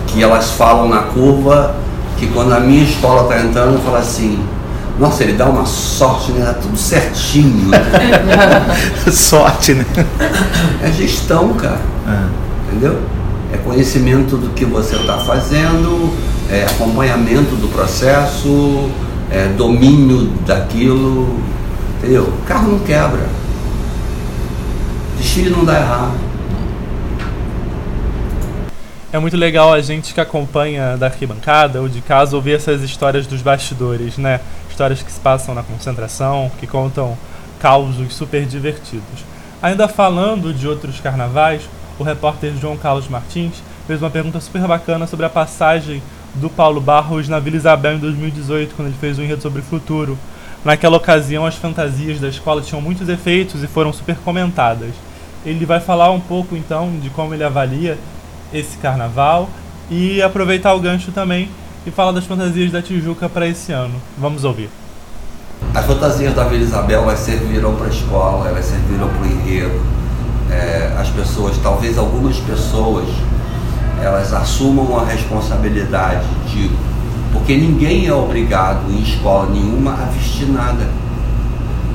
[0.08, 1.76] que elas falam na curva,
[2.18, 4.40] que quando a minha escola está entrando, eu falo assim,
[5.00, 6.46] nossa, ele dá uma sorte, né?
[6.46, 7.72] Dá tudo certinho.
[9.12, 9.86] Sorte, né?
[10.84, 11.82] é gestão, cara.
[12.08, 12.28] Ah,
[12.68, 13.00] entendeu?
[13.52, 16.14] É conhecimento do que você está fazendo,
[16.50, 18.90] é acompanhamento do processo,
[19.32, 21.40] é domínio daquilo,
[21.98, 22.24] entendeu?
[22.24, 23.28] O carro não quebra,
[25.18, 26.34] desfile não dá errado.
[29.12, 33.28] É muito legal a gente que acompanha da arquibancada ou de casa ouvir essas histórias
[33.28, 34.40] dos bastidores, né?
[34.70, 37.16] Histórias que se passam na concentração, que contam
[37.60, 39.24] causos super divertidos.
[39.62, 41.62] Ainda falando de outros carnavais,
[42.00, 46.02] o repórter João Carlos Martins fez uma pergunta super bacana sobre a passagem
[46.36, 49.64] do Paulo Barros na Vila Isabel em 2018, quando ele fez o enredo sobre o
[49.64, 50.18] futuro.
[50.64, 54.92] Naquela ocasião, as fantasias da escola tinham muitos efeitos e foram super comentadas.
[55.46, 57.98] Ele vai falar um pouco então de como ele avalia
[58.54, 59.50] esse carnaval
[59.90, 61.50] e aproveitar o gancho também
[61.86, 64.02] e falar das fantasias da Tijuca para esse ano.
[64.18, 64.70] Vamos ouvir.
[65.74, 69.82] As fantasias da Vila Isabel elas serviram para a escola, elas serviram para o enredo.
[70.50, 73.06] É, as pessoas, talvez algumas pessoas,
[74.02, 76.72] elas assumam a responsabilidade de.
[77.32, 80.88] Porque ninguém é obrigado em escola nenhuma a vestir nada.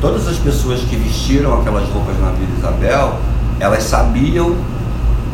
[0.00, 3.18] Todas as pessoas que vestiram aquelas roupas na Vila Isabel,
[3.61, 4.56] elas sabiam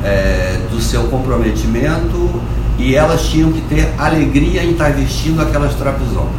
[0.03, 2.31] é, do seu comprometimento
[2.79, 6.33] e elas tinham que ter alegria em estar vestindo aquelas trapezonas.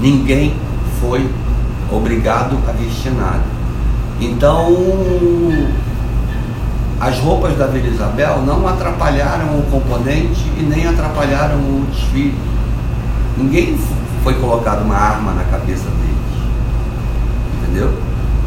[0.00, 0.54] Ninguém
[1.00, 1.28] foi
[1.90, 3.42] obrigado a vestir nada.
[4.20, 4.74] Então,
[7.00, 12.36] as roupas da Vila Isabel não atrapalharam o componente e nem atrapalharam o desfile.
[13.36, 13.78] Ninguém
[14.24, 16.52] foi colocado uma arma na cabeça deles.
[17.62, 17.92] Entendeu?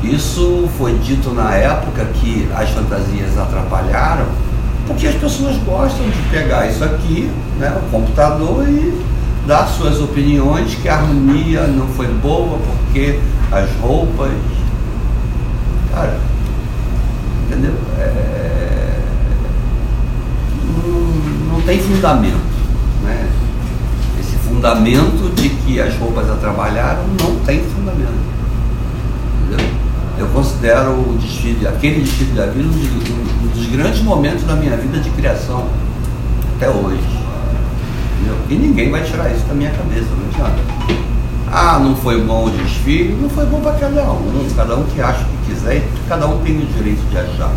[0.04, 4.26] Isso foi dito na época que as fantasias atrapalharam,
[4.88, 9.00] porque as pessoas gostam de pegar isso aqui, né, o computador e
[9.48, 13.20] dar suas opiniões que a harmonia não foi boa porque
[13.52, 14.32] as roupas.
[15.94, 16.18] Cara,
[17.48, 17.74] entendeu?
[18.00, 19.00] É,
[20.66, 22.36] não, não tem fundamento,
[23.02, 23.30] né?
[24.20, 28.12] Esse fundamento de que as roupas atrapalharam não tem fundamento.
[29.48, 29.66] Entendeu?
[30.18, 35.00] Eu considero o desfile, aquele desfile da vida, um dos, grandes momentos da minha vida
[35.00, 35.66] de criação
[36.58, 37.00] até hoje.
[38.20, 38.36] Entendeu?
[38.50, 40.62] E ninguém vai tirar isso da minha cabeça, não adianta.
[41.50, 45.00] Ah, não foi bom o desfile, não foi bom para cada um, cada um que
[45.00, 47.54] acha o que quiser cada um tem o direito de achar.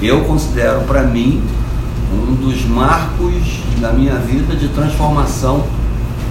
[0.00, 1.42] Eu considero para mim
[2.16, 5.64] um dos marcos da minha vida de transformação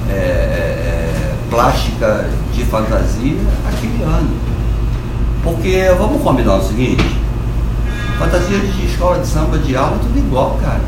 [0.10, 4.30] é, é, plástica de fantasia aquele ano.
[5.43, 7.06] Porque vamos combinar o seguinte,
[8.17, 10.82] fantasia de escola de samba de aula é tudo igual, cara.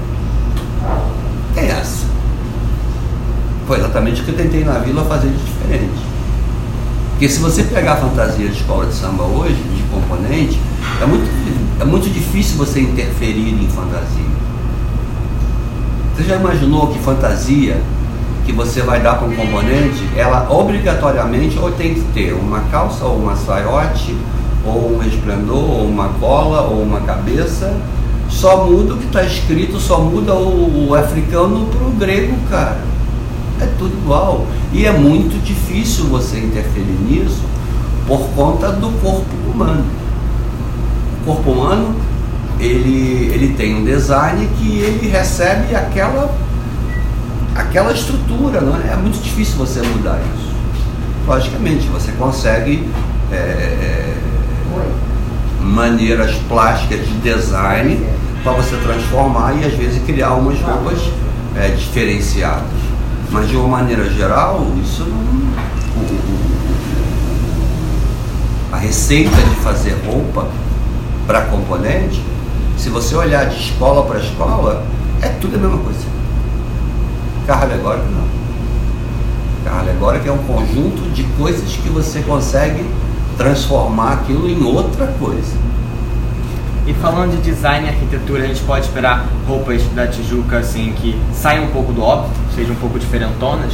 [1.53, 2.05] Tem essa.
[3.67, 6.07] Foi exatamente o que eu tentei na vila fazer de diferente.
[7.11, 10.59] Porque se você pegar a fantasia de escola de samba hoje, de componente,
[11.01, 11.27] é muito,
[11.81, 14.26] é muito difícil você interferir em fantasia.
[16.17, 17.79] Você já imaginou que fantasia
[18.43, 23.05] que você vai dar para um componente, ela obrigatoriamente ou tem que ter uma calça
[23.05, 24.15] ou uma saiote,
[24.65, 27.71] ou um resplendor, ou uma cola, ou uma cabeça,
[28.29, 32.79] só muda o que está escrito, só muda o, o africano para o grego, cara.
[33.61, 34.47] É tudo igual.
[34.73, 37.43] E é muito difícil você interferir nisso
[38.07, 39.85] por conta do corpo humano.
[41.21, 41.95] O corpo humano
[42.59, 46.35] ele, ele tem um design que ele recebe aquela,
[47.55, 48.93] aquela estrutura, não é?
[48.93, 50.47] É muito difícil você mudar isso.
[51.27, 52.87] Logicamente, você consegue
[53.31, 54.17] é, é
[55.61, 58.03] maneiras plásticas de design
[58.43, 60.99] para você transformar e às vezes criar umas roupas
[61.55, 62.63] é, diferenciadas.
[63.31, 65.27] Mas de uma maneira geral, isso não.
[68.71, 70.47] A receita de fazer roupa
[71.25, 72.23] para componente,
[72.77, 74.85] se você olhar de escola para escola,
[75.21, 75.99] é tudo a mesma coisa.
[77.47, 78.27] Carro alegórico não.
[79.65, 82.85] Carro alegórico é um conjunto de coisas que você consegue
[83.37, 85.67] transformar aquilo em outra coisa.
[86.85, 91.19] E falando de design e arquitetura, a gente pode esperar roupas da Tijuca assim que
[91.33, 93.73] saiam um pouco do óbvio, sejam um pouco diferentonas?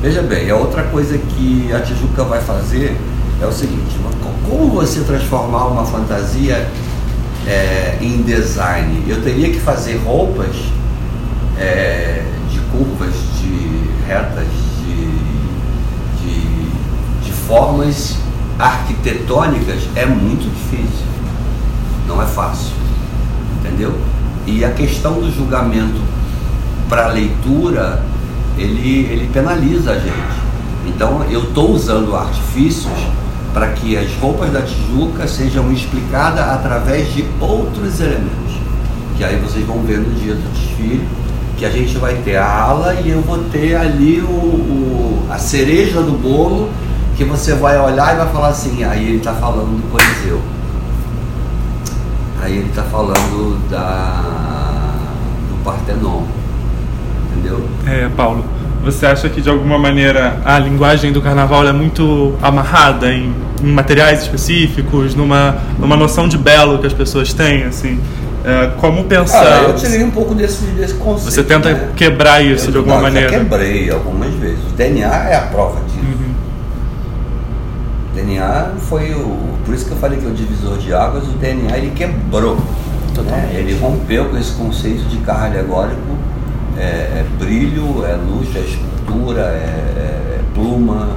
[0.00, 2.96] Veja bem, a outra coisa que a Tijuca vai fazer
[3.42, 3.96] é o seguinte:
[4.48, 6.66] como você transformar uma fantasia
[7.46, 9.04] é, em design?
[9.06, 10.56] Eu teria que fazer roupas
[11.58, 14.46] é, de curvas, de retas,
[14.80, 15.06] de,
[16.22, 18.16] de, de formas
[18.58, 21.06] arquitetônicas é muito difícil,
[22.06, 22.72] não é fácil,
[23.60, 23.94] entendeu?
[24.46, 26.00] E a questão do julgamento
[26.88, 28.02] para leitura,
[28.56, 30.36] ele, ele penaliza a gente.
[30.86, 32.92] Então eu estou usando artifícios
[33.56, 38.52] para que as roupas da Tijuca sejam explicadas através de outros elementos.
[39.16, 41.08] Que aí vocês vão ver no dia do desfile,
[41.56, 45.38] que a gente vai ter a ala e eu vou ter ali o, o a
[45.38, 46.68] cereja do bolo
[47.16, 50.42] que você vai olhar e vai falar assim, aí ele está falando do Coliseu.
[52.42, 54.22] Aí ele está falando da,
[55.48, 56.24] do Partenon.
[57.32, 57.66] Entendeu?
[57.86, 58.44] É, Paulo.
[58.84, 63.72] Você acha que de alguma maneira a linguagem do carnaval é muito amarrada em, em,
[63.72, 68.00] materiais específicos, numa, numa noção de belo que as pessoas têm, assim?
[68.44, 69.42] É, como pensar?
[69.44, 71.32] Ah, eu tirei um pouco desse, desse conceito.
[71.32, 71.88] Você tenta né?
[71.96, 73.34] quebrar isso eu, de alguma não, maneira?
[73.34, 74.60] Eu quebrei algumas vezes.
[74.70, 75.98] O DNA é a prova disso.
[75.98, 76.34] Uhum.
[78.14, 79.36] DNA foi o.
[79.64, 82.56] Por isso que eu falei que é o divisor de águas, o DNA ele quebrou.
[83.24, 83.50] Né?
[83.54, 86.16] Ele rompeu com esse conceito de carro alegórico.
[86.78, 91.08] É, é brilho, é luz, é escultura, é, é pluma.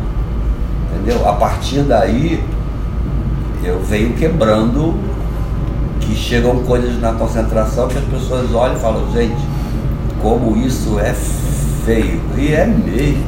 [0.99, 1.27] Entendeu?
[1.27, 2.43] A partir daí
[3.63, 4.95] eu venho quebrando
[6.01, 9.41] que chegam coisas na concentração que as pessoas olham e falam, gente,
[10.21, 11.13] como isso é
[11.85, 12.21] feio.
[12.37, 13.23] E é mesmo.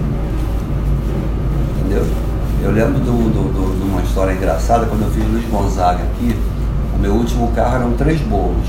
[1.79, 2.05] Entendeu?
[2.62, 6.03] Eu lembro de do, do, do, do, uma história engraçada, quando eu fiz Luiz Gonzaga
[6.03, 6.36] aqui,
[6.95, 8.67] o meu último carro eram três bolos.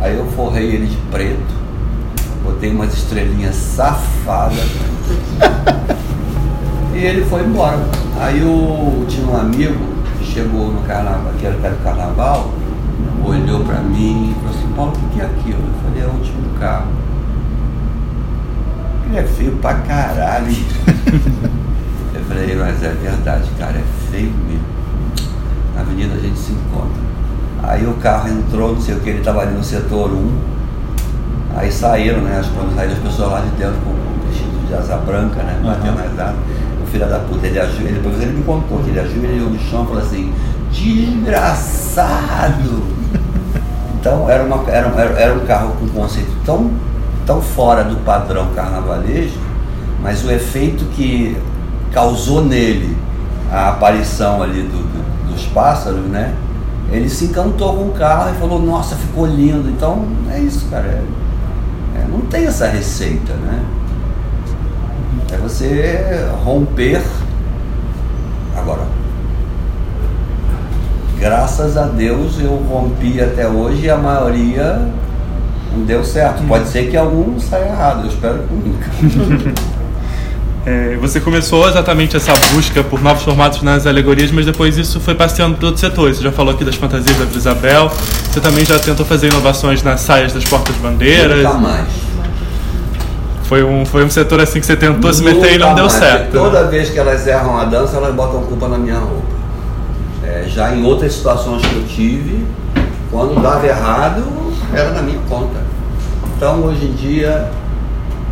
[0.00, 1.54] Aí eu forrei ele de preto,
[2.44, 4.58] botei umas estrelinhas safadas
[6.96, 7.78] e ele foi embora.
[8.18, 9.78] Aí eu tinha um amigo
[10.18, 12.50] que chegou no carnaval, que era do carnaval,
[13.24, 15.58] olhou para mim e falou assim, Paulo, o que é aquilo?
[15.58, 16.86] Eu falei, é o último carro.
[19.06, 20.46] Ele é feio pra caralho.
[22.14, 24.64] eu falei, mas é verdade, cara, é feio mesmo.
[25.74, 27.06] Na avenida a gente se encontra.
[27.62, 30.56] Aí o carro entrou, não sei o que, ele estava ali no setor 1.
[31.56, 32.42] Aí saíram, né?
[32.54, 35.58] Quando saíram as pessoas lá de dentro com um vestido de asa branca, né?
[35.62, 36.04] Batendo uhum.
[36.04, 36.12] as
[36.86, 39.82] O filho da puta, ele ajoelhou, depois ele me contou que ele ajoelhou no chão
[39.82, 40.32] e falou assim,
[40.70, 42.06] desgraçado!
[43.98, 46.70] Então era, uma, era, era um carro com um conceito tão
[47.26, 49.38] tão fora do padrão carnavalesco,
[50.00, 51.36] mas o efeito que
[51.92, 52.96] causou nele
[53.50, 56.34] a aparição ali do, do, dos pássaros, né?
[56.90, 59.68] Ele se encantou com o carro e falou, nossa, ficou lindo.
[59.68, 60.86] Então é isso, cara.
[60.86, 61.02] É,
[61.96, 63.64] é, não tem essa receita, né?
[65.32, 67.02] É você romper.
[68.56, 68.82] Agora,
[71.18, 74.80] graças a Deus eu rompi até hoje e a maioria
[75.72, 76.42] não deu certo.
[76.44, 79.76] Pode ser que algum saia errado, eu espero que nunca.
[80.66, 85.14] É, você começou exatamente essa busca por novos formatos nas alegorias, mas depois isso foi
[85.14, 86.16] passeando por outros setores.
[86.16, 90.00] Você já falou aqui das fantasias da Isabel, você também já tentou fazer inovações nas
[90.00, 91.44] saias das portas-bandeiras.
[91.44, 92.05] Nunca mais.
[93.46, 95.78] Foi um, foi um setor assim que você tentou Nunca se meter e não mais.
[95.78, 96.32] deu certo.
[96.32, 96.68] Toda né?
[96.68, 99.22] vez que elas erram a dança, elas botam culpa na minha roupa.
[100.24, 102.44] É, já em outras situações que eu tive,
[103.08, 104.24] quando dava errado,
[104.74, 105.60] era na minha conta.
[106.36, 107.48] Então hoje em dia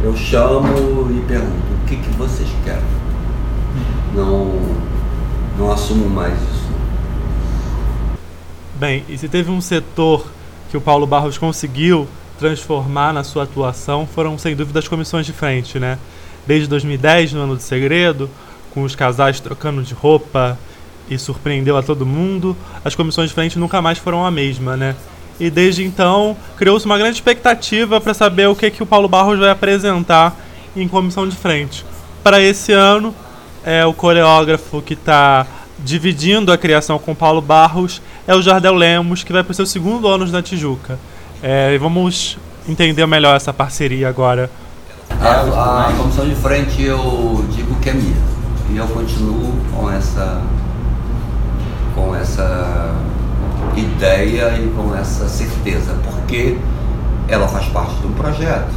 [0.03, 2.83] eu chamo e pergunto o que, que vocês querem.
[4.17, 4.51] Não,
[5.57, 6.69] não assumo mais isso.
[8.75, 10.27] Bem, e se teve um setor
[10.71, 12.09] que o Paulo Barros conseguiu
[12.45, 15.99] transformar na sua atuação foram, sem dúvida, as comissões de frente, né?
[16.47, 18.28] Desde 2010, no Ano do Segredo,
[18.74, 20.59] com os casais trocando de roupa
[21.09, 24.95] e surpreendeu a todo mundo, as comissões de frente nunca mais foram a mesma, né?
[25.40, 29.38] E desde então criou-se uma grande expectativa para saber o que, que o Paulo Barros
[29.38, 30.36] vai apresentar
[30.76, 31.82] em comissão de frente.
[32.22, 33.14] Para esse ano,
[33.64, 35.47] é o coreógrafo que está
[35.78, 39.64] dividindo a criação com Paulo Barros é o Jardel Lemos, que vai para o seu
[39.64, 40.99] segundo ano na Tijuca.
[41.47, 44.51] É, vamos entender melhor essa parceria agora.
[45.20, 48.16] A, a comissão de frente eu digo que é minha.
[48.70, 50.40] E eu continuo com essa
[51.95, 52.95] com essa
[53.76, 56.57] ideia e com essa certeza, porque
[57.28, 58.72] ela faz parte um projeto.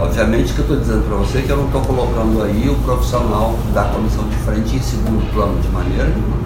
[0.00, 3.58] Obviamente que eu estou dizendo para você que eu não estou colocando aí o profissional
[3.74, 6.38] da comissão de frente em segundo plano de maneira nenhuma.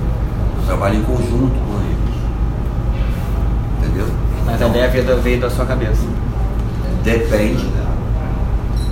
[0.56, 2.18] Eu trabalho em conjunto com eles.
[3.78, 4.27] Entendeu?
[4.50, 6.02] Mas a ideia veio, veio da sua cabeça.
[7.04, 7.68] Depende.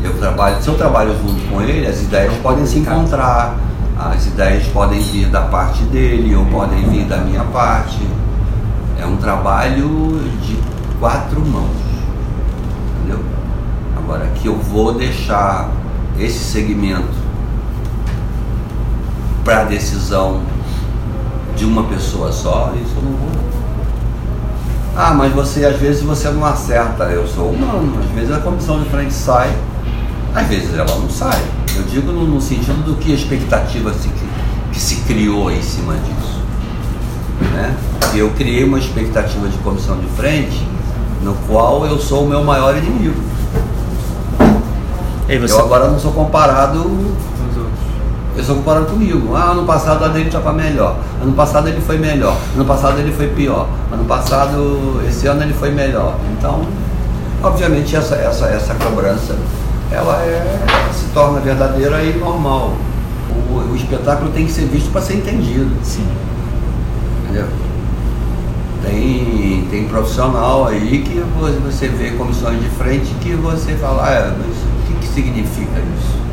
[0.04, 3.56] Eu trabalho, se eu trabalho junto com ele, as ideias podem se encontrar,
[3.98, 7.98] as ideias podem vir da parte dele ou podem vir da minha parte.
[9.00, 10.58] É um trabalho de
[11.00, 11.70] quatro mãos.
[12.98, 13.24] Entendeu?
[13.96, 15.70] Agora que eu vou deixar
[16.18, 17.26] esse segmento
[19.42, 20.42] para decisão
[21.56, 23.55] de uma pessoa só, isso eu não vou.
[24.98, 27.04] Ah, mas você às vezes você não acerta.
[27.04, 29.54] Eu sou humano, às vezes a comissão de frente sai,
[30.34, 31.38] às vezes ela não sai.
[31.76, 34.08] Eu digo no, no sentido do que a expectativa se,
[34.72, 36.40] que se criou em cima disso.
[37.52, 37.76] Né?
[38.14, 40.66] Eu criei uma expectativa de comissão de frente
[41.22, 43.20] no qual eu sou o meu maior inimigo.
[45.38, 45.52] você...
[45.52, 46.78] Eu agora não sou comparado
[48.36, 49.34] eu sou comparado comigo.
[49.34, 50.98] Ah, ano passado a dele estava melhor.
[51.22, 52.36] Ano passado ele foi melhor.
[52.54, 53.66] Ano passado ele foi pior.
[53.90, 56.16] Ano passado, esse ano ele foi melhor.
[56.36, 56.66] Então,
[57.42, 59.34] obviamente essa, essa, essa cobrança
[59.90, 60.58] ela é,
[60.92, 62.72] se torna verdadeira e normal.
[63.50, 65.70] O, o espetáculo tem que ser visto para ser entendido.
[65.82, 66.06] Sim.
[67.24, 67.46] Entendeu?
[68.82, 71.22] Tem, tem profissional aí que
[71.64, 76.25] você vê comissões de frente que você fala, ah, mas o que, que significa isso?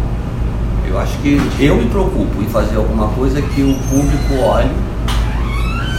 [0.93, 4.69] Eu acho que eu me preocupo em fazer alguma coisa que o público olhe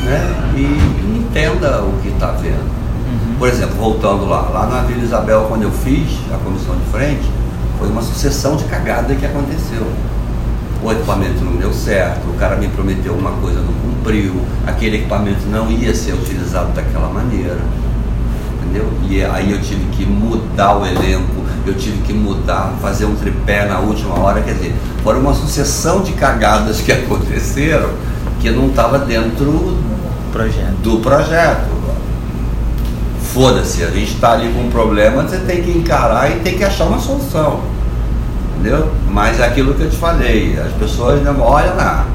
[0.04, 2.62] né, e, entenda o que está vendo.
[2.62, 3.34] Uhum.
[3.36, 7.28] Por exemplo, voltando lá, lá na Vila Isabel, quando eu fiz a comissão de frente,
[7.76, 9.84] foi uma sucessão de cagada que aconteceu.
[10.80, 15.44] O equipamento não deu certo, o cara me prometeu uma coisa, não cumpriu, aquele equipamento
[15.50, 17.58] não ia ser utilizado daquela maneira.
[18.62, 18.88] Entendeu?
[19.08, 23.66] E aí eu tive que mudar o elenco, eu tive que mudar, fazer um tripé
[23.66, 27.90] na última hora, quer dizer, foram uma sucessão de cagadas que aconteceram
[28.40, 29.78] que não estava dentro
[30.30, 30.74] projeto.
[30.82, 31.74] do projeto.
[33.32, 36.62] Foda-se, a gente está ali com um problema, você tem que encarar e tem que
[36.62, 37.60] achar uma solução.
[38.52, 38.90] Entendeu?
[39.10, 42.06] Mas é aquilo que eu te falei, as pessoas não olham lá.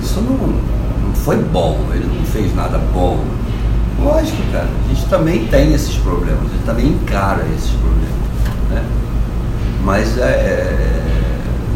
[0.00, 3.24] Isso não, não foi bom, ele não fez nada bom.
[4.02, 8.08] Lógico, cara, a gente também tem esses problemas, a gente também encara esses problemas.
[8.70, 8.84] Né?
[9.84, 11.02] Mas é, é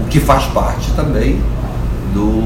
[0.01, 1.41] o que faz parte também
[2.15, 2.43] do,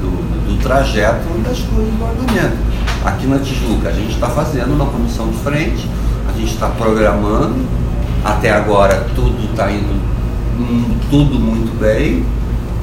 [0.00, 2.56] do, do trajeto das coisas do andamento.
[3.04, 5.86] Aqui na Tijuca, a gente está fazendo uma comissão de frente,
[6.26, 7.62] a gente está programando,
[8.24, 9.92] até agora tudo está indo
[10.58, 12.24] hum, tudo muito bem,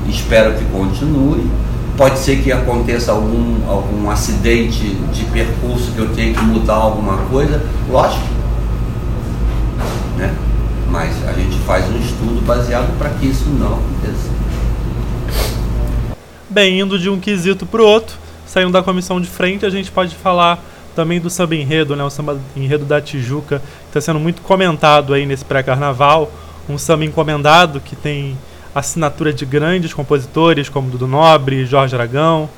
[0.07, 1.49] espero que continue
[2.01, 7.15] pode ser que aconteça algum, algum acidente de percurso que eu tenha que mudar alguma
[7.27, 8.25] coisa, lógico.
[10.17, 10.35] Né?
[10.89, 14.31] Mas a gente faz um estudo baseado para que isso não aconteça.
[16.49, 19.91] Bem, indo de um quesito para o outro, saindo da comissão de frente, a gente
[19.91, 20.57] pode falar
[20.95, 22.03] também do samba enredo, né?
[22.03, 26.31] o samba enredo da Tijuca, que está sendo muito comentado aí nesse pré-carnaval.
[26.67, 28.35] Um samba encomendado que tem
[28.73, 32.49] assinatura de grandes compositores como Dudu Nobre, Jorge Aragão,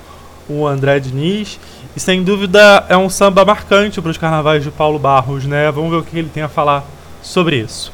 [0.47, 1.59] o André Diniz.
[1.95, 5.71] E sem dúvida é um samba marcante para os carnavais de Paulo Barros, né?
[5.71, 6.83] Vamos ver o que ele tem a falar
[7.21, 7.91] sobre isso.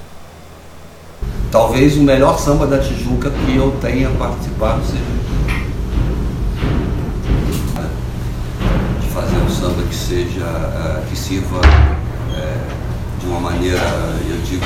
[1.52, 5.04] Talvez o melhor samba da Tijuca que eu tenha participado seja.
[9.02, 11.60] De fazer um samba que seja, eh, que sirva
[12.38, 12.58] é,
[13.20, 13.82] de uma maneira,
[14.30, 14.66] eu digo,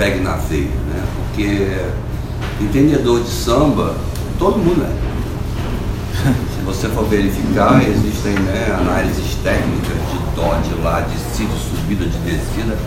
[0.00, 1.04] pegue na né?
[1.14, 1.76] Porque
[2.58, 3.94] entendedor de samba,
[4.38, 5.10] todo mundo é.
[6.56, 11.58] Se você for verificar, existem né, análises técnicas de dó, de lá, de si, de
[11.58, 12.78] subida, de descida.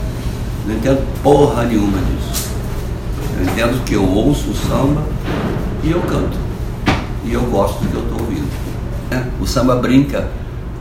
[0.65, 2.49] Não entendo porra nenhuma disso.
[3.37, 5.03] Eu entendo que eu ouço o samba
[5.83, 6.37] e eu canto.
[7.25, 8.49] E eu gosto do que eu estou ouvindo.
[9.11, 9.29] Né?
[9.39, 10.31] O samba brinca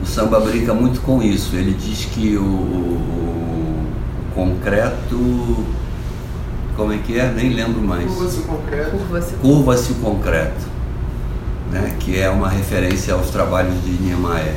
[0.03, 1.55] o samba brinca muito com isso.
[1.55, 3.87] Ele diz que o, o
[4.35, 5.82] concreto.
[6.77, 7.31] Como é que é?
[7.31, 8.07] Nem lembro mais.
[8.07, 8.91] Curva-se o concreto.
[9.41, 9.93] Curva-se.
[9.93, 10.67] O concreto,
[11.71, 11.97] né?
[12.01, 14.57] que é uma referência aos trabalhos de Niemeyer.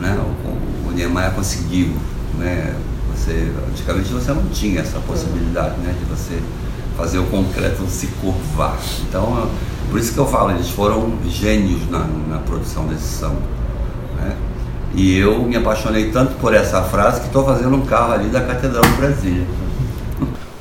[0.00, 0.18] Né?
[0.44, 1.92] O, o Niemeyer conseguiu.
[2.38, 2.74] Né?
[3.14, 5.94] Você, antigamente você não tinha essa possibilidade né?
[5.98, 6.42] de você
[6.96, 8.76] fazer o concreto se curvar.
[9.08, 9.48] Então,
[9.90, 13.40] por isso que eu falo, eles foram gênios na, na produção desse samba.
[14.18, 14.36] Né?
[14.94, 18.42] E eu me apaixonei tanto por essa frase que estou fazendo um carro ali da
[18.42, 19.46] Catedral do Brasília.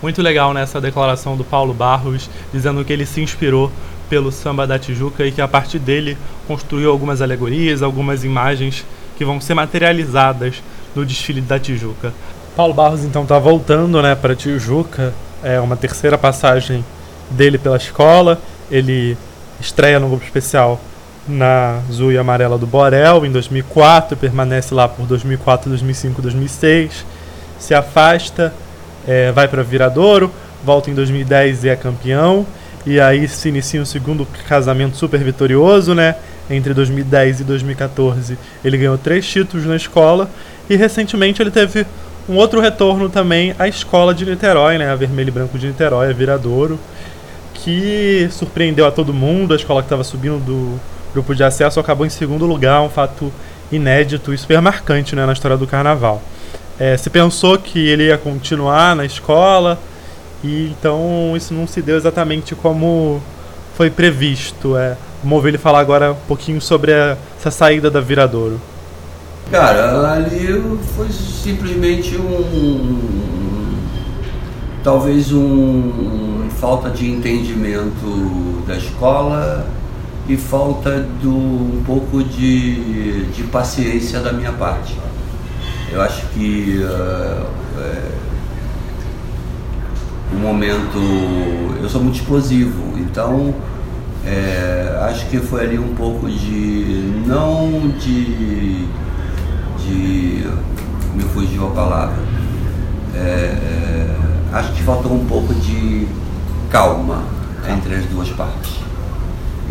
[0.04, 3.72] Muito legal nessa declaração do Paulo Barros, dizendo que ele se inspirou
[4.10, 8.86] pelo samba da Tijuca e que a partir dele construiu algumas alegorias, algumas imagens
[9.18, 10.62] que vão ser materializadas
[10.94, 12.12] no desfile da Tijuca.
[12.54, 16.84] Paulo Barros então está voltando, né, para Tijuca, é uma terceira passagem
[17.32, 18.42] dele pela escola.
[18.70, 19.18] Ele
[19.58, 20.82] estreia no grupo especial
[21.26, 27.06] na Azul e Amarela do Borel em 2004, permanece lá por 2004, 2005, 2006,
[27.58, 28.54] se afasta,
[29.08, 30.32] é, vai para Viradouro,
[30.64, 32.46] volta em 2010 e é campeão,
[32.86, 36.16] e aí se inicia um segundo casamento super vitorioso, né?
[36.50, 40.30] Entre 2010 e 2014 ele ganhou três títulos na escola
[40.70, 41.86] e recentemente ele teve
[42.28, 44.90] um outro retorno também à escola de Niterói, né?
[44.90, 46.80] A Vermelho e Branco de Niterói, a Viradouro,
[47.54, 49.54] que surpreendeu a todo mundo.
[49.54, 50.80] A escola que estava subindo do
[51.14, 53.32] grupo de acesso acabou em segundo lugar, um fato
[53.72, 56.22] inédito e super marcante né, na história do carnaval.
[56.80, 59.80] É, se pensou que ele ia continuar na escola,
[60.44, 63.22] e então isso não se deu exatamente como
[63.76, 64.76] foi previsto.
[64.78, 68.60] É, vamos ouvir ele falar agora um pouquinho sobre a, essa saída da Viradouro.
[69.52, 70.62] Cara, ali
[70.96, 73.78] foi simplesmente um.
[74.84, 79.68] talvez um, um, falta de entendimento da escola
[80.28, 84.96] e falta do um pouco de, de paciência da minha parte.
[85.94, 87.46] Eu acho que uh,
[87.80, 88.12] é,
[90.34, 90.98] o momento.
[91.80, 93.54] Eu sou muito explosivo, então
[94.26, 97.24] é, acho que foi ali um pouco de.
[97.28, 98.88] não de
[99.78, 100.48] de.
[101.14, 102.24] me fugiu a palavra.
[103.16, 104.16] É,
[104.52, 106.08] acho que faltou um pouco de
[106.72, 107.22] calma
[107.72, 108.80] entre as duas partes.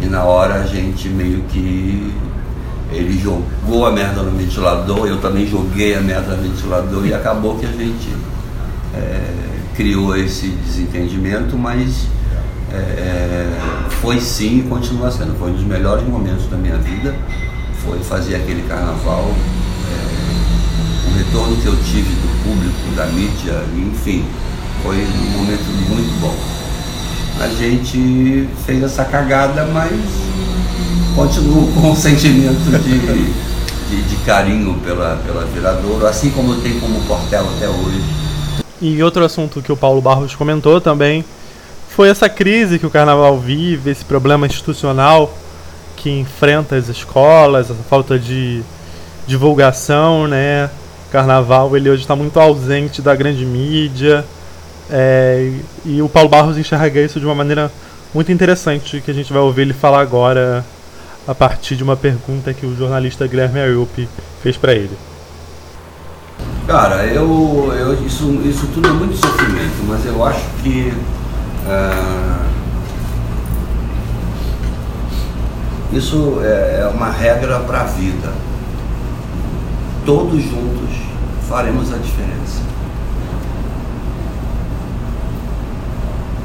[0.01, 2.14] E na hora a gente meio que.
[2.93, 7.59] Ele jogou a merda no ventilador, eu também joguei a merda no ventilador e acabou
[7.59, 8.09] que a gente
[8.95, 9.34] é,
[9.74, 12.07] criou esse desentendimento, mas
[12.72, 13.59] é, é
[14.01, 15.38] foi sim e continua sendo.
[15.38, 17.14] Foi um dos melhores momentos da minha vida.
[17.84, 19.32] Foi fazer aquele carnaval
[21.12, 24.24] o retorno que eu tive do público, da mídia, enfim,
[24.82, 26.34] foi um momento muito bom.
[27.40, 29.93] A gente fez essa cagada, mas
[31.15, 36.81] continuo com um sentimento de, de, de, carinho pela, pela Viradouro, assim como eu tenho
[36.81, 38.03] como Portela até hoje.
[38.81, 41.25] E outro assunto que o Paulo Barros comentou também
[41.89, 45.33] foi essa crise que o carnaval vive, esse problema institucional
[45.97, 48.63] que enfrenta as escolas, essa falta de
[49.27, 50.71] divulgação, né?
[51.11, 54.25] Carnaval ele hoje está muito ausente da grande mídia
[54.91, 55.53] é,
[55.85, 57.71] e o Paulo Barros enxerga isso de uma maneira
[58.13, 60.65] muito interessante que a gente vai ouvir ele falar agora
[61.27, 64.09] a partir de uma pergunta que o jornalista Guilherme Ayup
[64.43, 64.97] fez para ele.
[66.66, 70.93] Cara, eu, eu isso, isso tudo é muito sofrimento, mas eu acho que
[71.66, 72.47] uh,
[75.93, 78.33] isso é, é uma regra para a vida
[80.05, 80.91] todos juntos
[81.49, 82.61] faremos a diferença.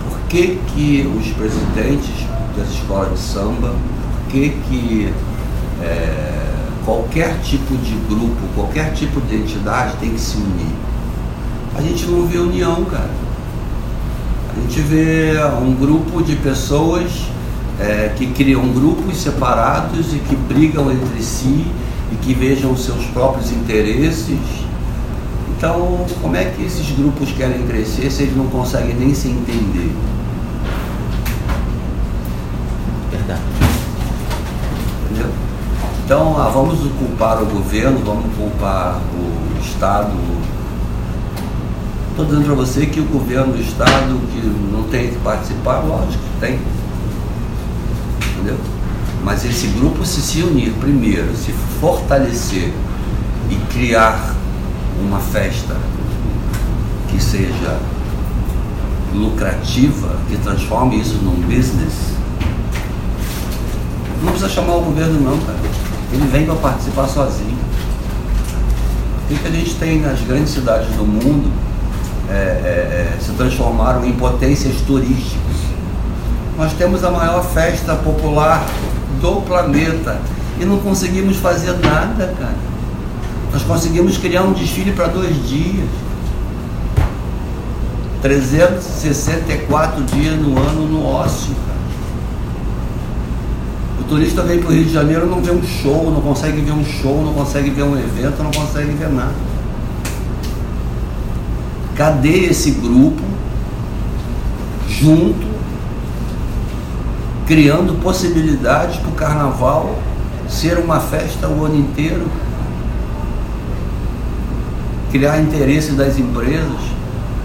[0.08, 3.74] Por que, que os presidentes das escolas de samba,
[4.30, 5.14] que, que
[5.82, 6.48] é,
[6.86, 10.76] qualquer tipo de grupo, qualquer tipo de entidade tem que se unir?
[11.76, 13.10] A gente não vê união, cara.
[14.56, 17.12] A gente vê um grupo de pessoas
[17.80, 21.66] é, que criam grupos separados e que brigam entre si
[22.12, 24.40] e que vejam seus próprios interesses.
[25.56, 29.92] Então, como é que esses grupos querem crescer se eles não conseguem nem se entender?
[36.08, 40.14] Então, ah, vamos culpar o governo, vamos culpar o Estado.
[42.12, 44.40] Estou dizendo para você que o governo do Estado que
[44.72, 46.60] não tem que participar, lógico que tem.
[48.36, 48.56] Entendeu?
[49.22, 51.52] Mas esse grupo se se unir primeiro, se
[51.82, 52.72] fortalecer
[53.50, 54.34] e criar
[55.06, 55.76] uma festa
[57.10, 57.80] que seja
[59.14, 62.14] lucrativa, que transforme isso num business,
[64.24, 65.77] não precisa chamar o governo não, cara.
[66.12, 67.58] Ele vem para participar sozinho.
[69.30, 71.52] O que a gente tem nas grandes cidades do mundo
[72.30, 75.58] é, é, é, se transformaram em potências turísticas.
[76.58, 78.66] Nós temos a maior festa popular
[79.22, 80.20] do planeta
[80.60, 82.56] e não conseguimos fazer nada, cara.
[83.52, 85.90] Nós conseguimos criar um desfile para dois dias.
[88.22, 91.56] 364 dias no ano no ócio,
[94.08, 96.84] turista vem para o Rio de Janeiro não vê um show, não consegue ver um
[96.84, 99.36] show, não consegue ver um evento, não consegue ver nada.
[101.96, 103.22] Cadê esse grupo
[104.88, 105.48] junto,
[107.46, 109.98] criando possibilidades para o carnaval
[110.48, 112.28] ser uma festa o ano inteiro?
[115.12, 116.82] Criar interesse das empresas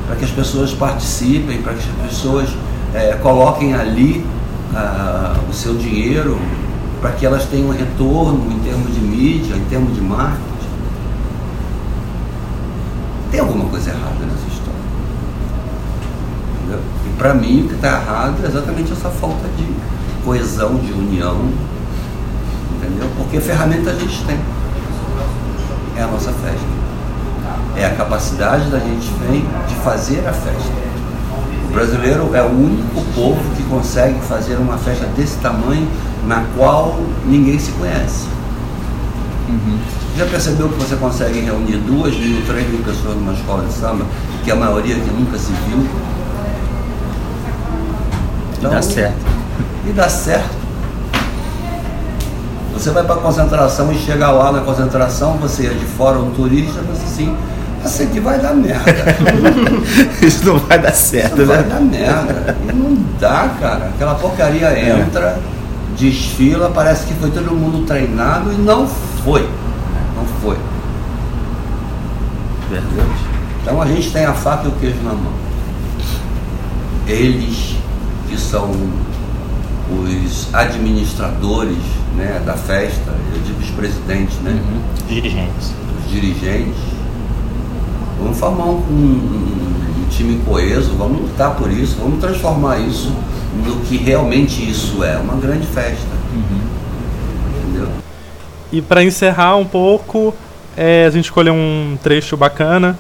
[0.07, 2.49] para que as pessoas participem, para que as pessoas
[2.95, 4.25] é, coloquem ali
[5.49, 6.39] o seu dinheiro,
[7.01, 10.43] para que elas tenham retorno em termos de mídia, em termos de marketing.
[13.31, 14.81] Tem alguma coisa errada nessa história.
[16.57, 16.81] Entendeu?
[17.07, 19.67] E para mim o que está errado é exatamente essa falta de
[20.25, 21.37] coesão, de união.
[22.77, 23.09] Entendeu?
[23.17, 24.39] Porque ferramenta a gente tem.
[25.97, 26.83] É a nossa festa.
[27.77, 30.92] É a capacidade da gente vem de fazer a festa.
[31.73, 35.89] O brasileiro é o único povo que consegue fazer uma festa desse tamanho
[36.27, 38.27] na qual ninguém se conhece.
[39.49, 39.79] Uhum.
[40.19, 44.05] Já percebeu que você consegue reunir duas mil, três mil pessoas numa escola de samba,
[44.45, 45.89] que a maioria que nunca se viu?
[48.59, 49.27] Então, e dá certo.
[49.89, 50.55] E dá certo.
[52.75, 56.33] Você vai para a concentração e chega lá na concentração, você é de fora, um
[56.33, 57.35] turista, você assim,
[57.85, 58.93] essa aqui vai dar merda.
[60.23, 61.57] Isso não vai dar certo, Isso né?
[61.57, 62.57] Vai dar merda.
[62.69, 63.87] E não dá, cara.
[63.95, 65.01] Aquela porcaria é.
[65.01, 65.39] entra,
[65.99, 69.49] desfila, parece que foi todo mundo treinado e não foi.
[70.17, 70.57] Não foi.
[72.71, 73.33] Verdade.
[73.63, 75.33] Então a gente tem a faca e o queijo na mão.
[77.07, 77.77] Eles
[78.29, 78.71] que são
[79.91, 81.77] os administradores
[82.17, 84.53] né, da festa, eu digo os presidentes, né?
[84.53, 84.81] Uhum.
[85.09, 85.75] Dirigentes.
[85.99, 86.92] Os dirigentes.
[88.23, 93.13] Vamos formar um, um, um, time coeso, vamos lutar por isso, vamos transformar isso
[93.65, 96.07] no que realmente isso é, uma grande festa.
[97.63, 97.89] Entendeu?
[98.71, 100.33] E para encerrar um pouco,
[100.77, 102.97] é, a gente escolheu um trecho bacana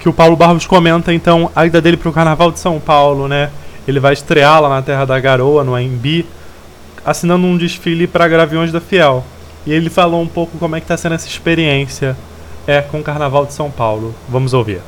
[0.00, 3.28] que o Paulo Barros comenta então a ida dele para o Carnaval de São Paulo,
[3.28, 3.50] né?
[3.86, 6.26] Ele vai estrear lá na Terra da Garoa, no AMB,
[7.04, 9.24] assinando um desfile para Graviões da Fiel.
[9.66, 12.16] E ele falou um pouco como é que está sendo essa experiência
[12.66, 14.14] é, com o Carnaval de São Paulo.
[14.28, 14.80] Vamos ouvir.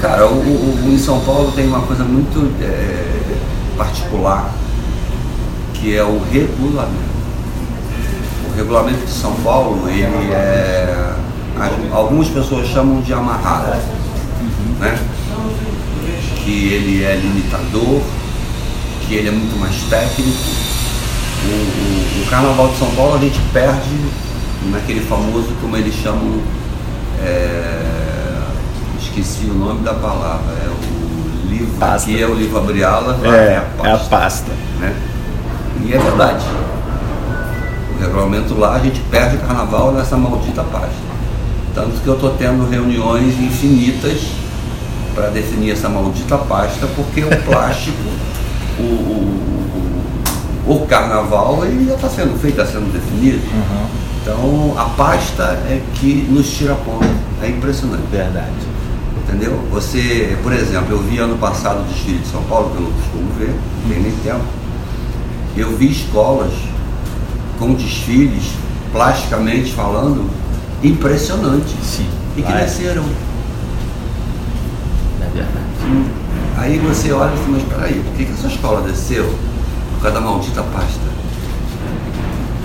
[0.00, 3.36] Cara, o, o, o em São Paulo tem uma coisa muito é,
[3.76, 4.54] particular,
[5.74, 7.10] que é o regulamento
[8.50, 11.14] o regulamento de São Paulo, ele é.
[11.92, 13.76] Algumas pessoas chamam de amarrado,
[14.78, 14.98] né?
[16.42, 18.00] Que ele é limitador,
[19.06, 20.38] que ele é muito mais técnico.
[21.42, 23.96] O, o, o Carnaval de São Paulo a gente perde
[24.70, 26.40] naquele famoso, como eles chamam,
[27.22, 28.42] é,
[29.00, 32.10] esqueci o nome da palavra, é o livro, pasta.
[32.10, 33.88] aqui é o livro Abriala, é, é, a pasta.
[33.88, 34.52] É a pasta.
[34.80, 34.96] Né?
[35.84, 36.44] E é verdade
[38.00, 41.10] regulamento lá, a gente perde o carnaval nessa maldita pasta.
[41.74, 44.22] Tanto que eu estou tendo reuniões infinitas
[45.14, 47.98] para definir essa maldita pasta, porque o plástico,
[48.80, 49.49] o, o,
[50.74, 53.42] o, carnaval, ele já está sendo feito, está sendo definido.
[53.52, 53.86] Uhum.
[54.22, 57.08] Então a pasta é que nos tira a ponta.
[57.42, 58.04] É impressionante.
[58.10, 58.70] Verdade.
[59.26, 59.58] Entendeu?
[59.72, 62.92] Você, por exemplo, eu vi ano passado o desfile de São Paulo, que eu não
[62.92, 64.44] costumo ver, não tem nem tempo.
[65.56, 66.52] Eu vi escolas
[67.58, 68.52] com desfiles,
[68.92, 70.30] plasticamente falando,
[70.82, 71.74] impressionantes.
[71.82, 72.06] Sim.
[72.36, 73.04] E que desceram.
[75.20, 75.70] É verdade.
[76.56, 79.34] Aí você olha e diz, mas peraí, por que, que essa escola desceu?
[80.00, 81.04] Por causa da maldita pasta.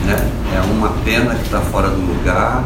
[0.06, 0.32] Né?
[0.56, 2.64] É uma pena que está fora do lugar,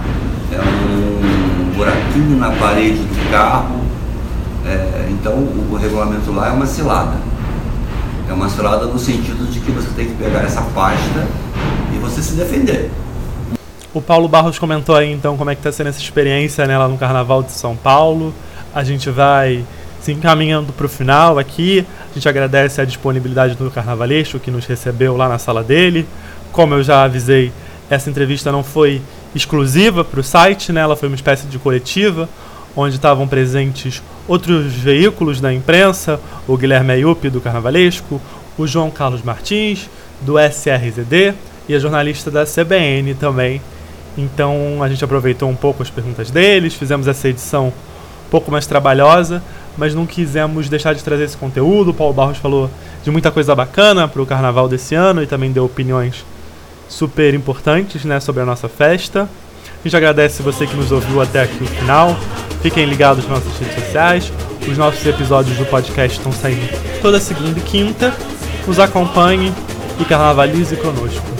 [0.51, 3.81] é um buraquinho na parede do carro.
[4.67, 7.17] É, então o regulamento lá é uma cilada.
[8.29, 11.27] É uma cilada no sentido de que você tem que pegar essa pasta
[11.91, 12.91] e você se defender.
[13.91, 16.87] O Paulo Barros comentou aí então como é que está sendo essa experiência né, lá
[16.87, 18.31] no Carnaval de São Paulo.
[18.71, 19.65] A gente vai
[19.99, 21.85] se encaminhando para o final aqui.
[22.11, 26.07] A gente agradece a disponibilidade do Carnavalesco que nos recebeu lá na sala dele.
[26.51, 27.51] Como eu já avisei,
[27.89, 29.01] essa entrevista não foi
[29.35, 30.81] exclusiva para o site, né?
[30.81, 32.27] ela foi uma espécie de coletiva,
[32.75, 38.19] onde estavam presentes outros veículos da imprensa, o Guilherme Ayup do Carnavalesco,
[38.57, 39.89] o João Carlos Martins,
[40.21, 41.33] do SRZD,
[41.69, 43.61] e a jornalista da CBN também,
[44.17, 47.71] Então a gente aproveitou um pouco as perguntas deles, fizemos essa edição
[48.29, 49.41] pouco mais trabalhosa,
[49.77, 51.91] mas não quisemos deixar de trazer esse conteúdo.
[51.91, 52.69] O Paulo Barros falou
[53.03, 56.25] de muita coisa bacana para o carnaval desse ano e também deu opiniões
[56.87, 59.29] super importantes né, sobre a nossa festa.
[59.79, 62.17] A gente agradece você que nos ouviu até aqui o final.
[62.61, 64.33] Fiquem ligados nas nossas redes sociais.
[64.67, 66.67] Os nossos episódios do podcast estão saindo
[67.01, 68.13] toda segunda e quinta.
[68.67, 69.53] Nos acompanhe
[69.97, 71.38] e carnavalize conosco.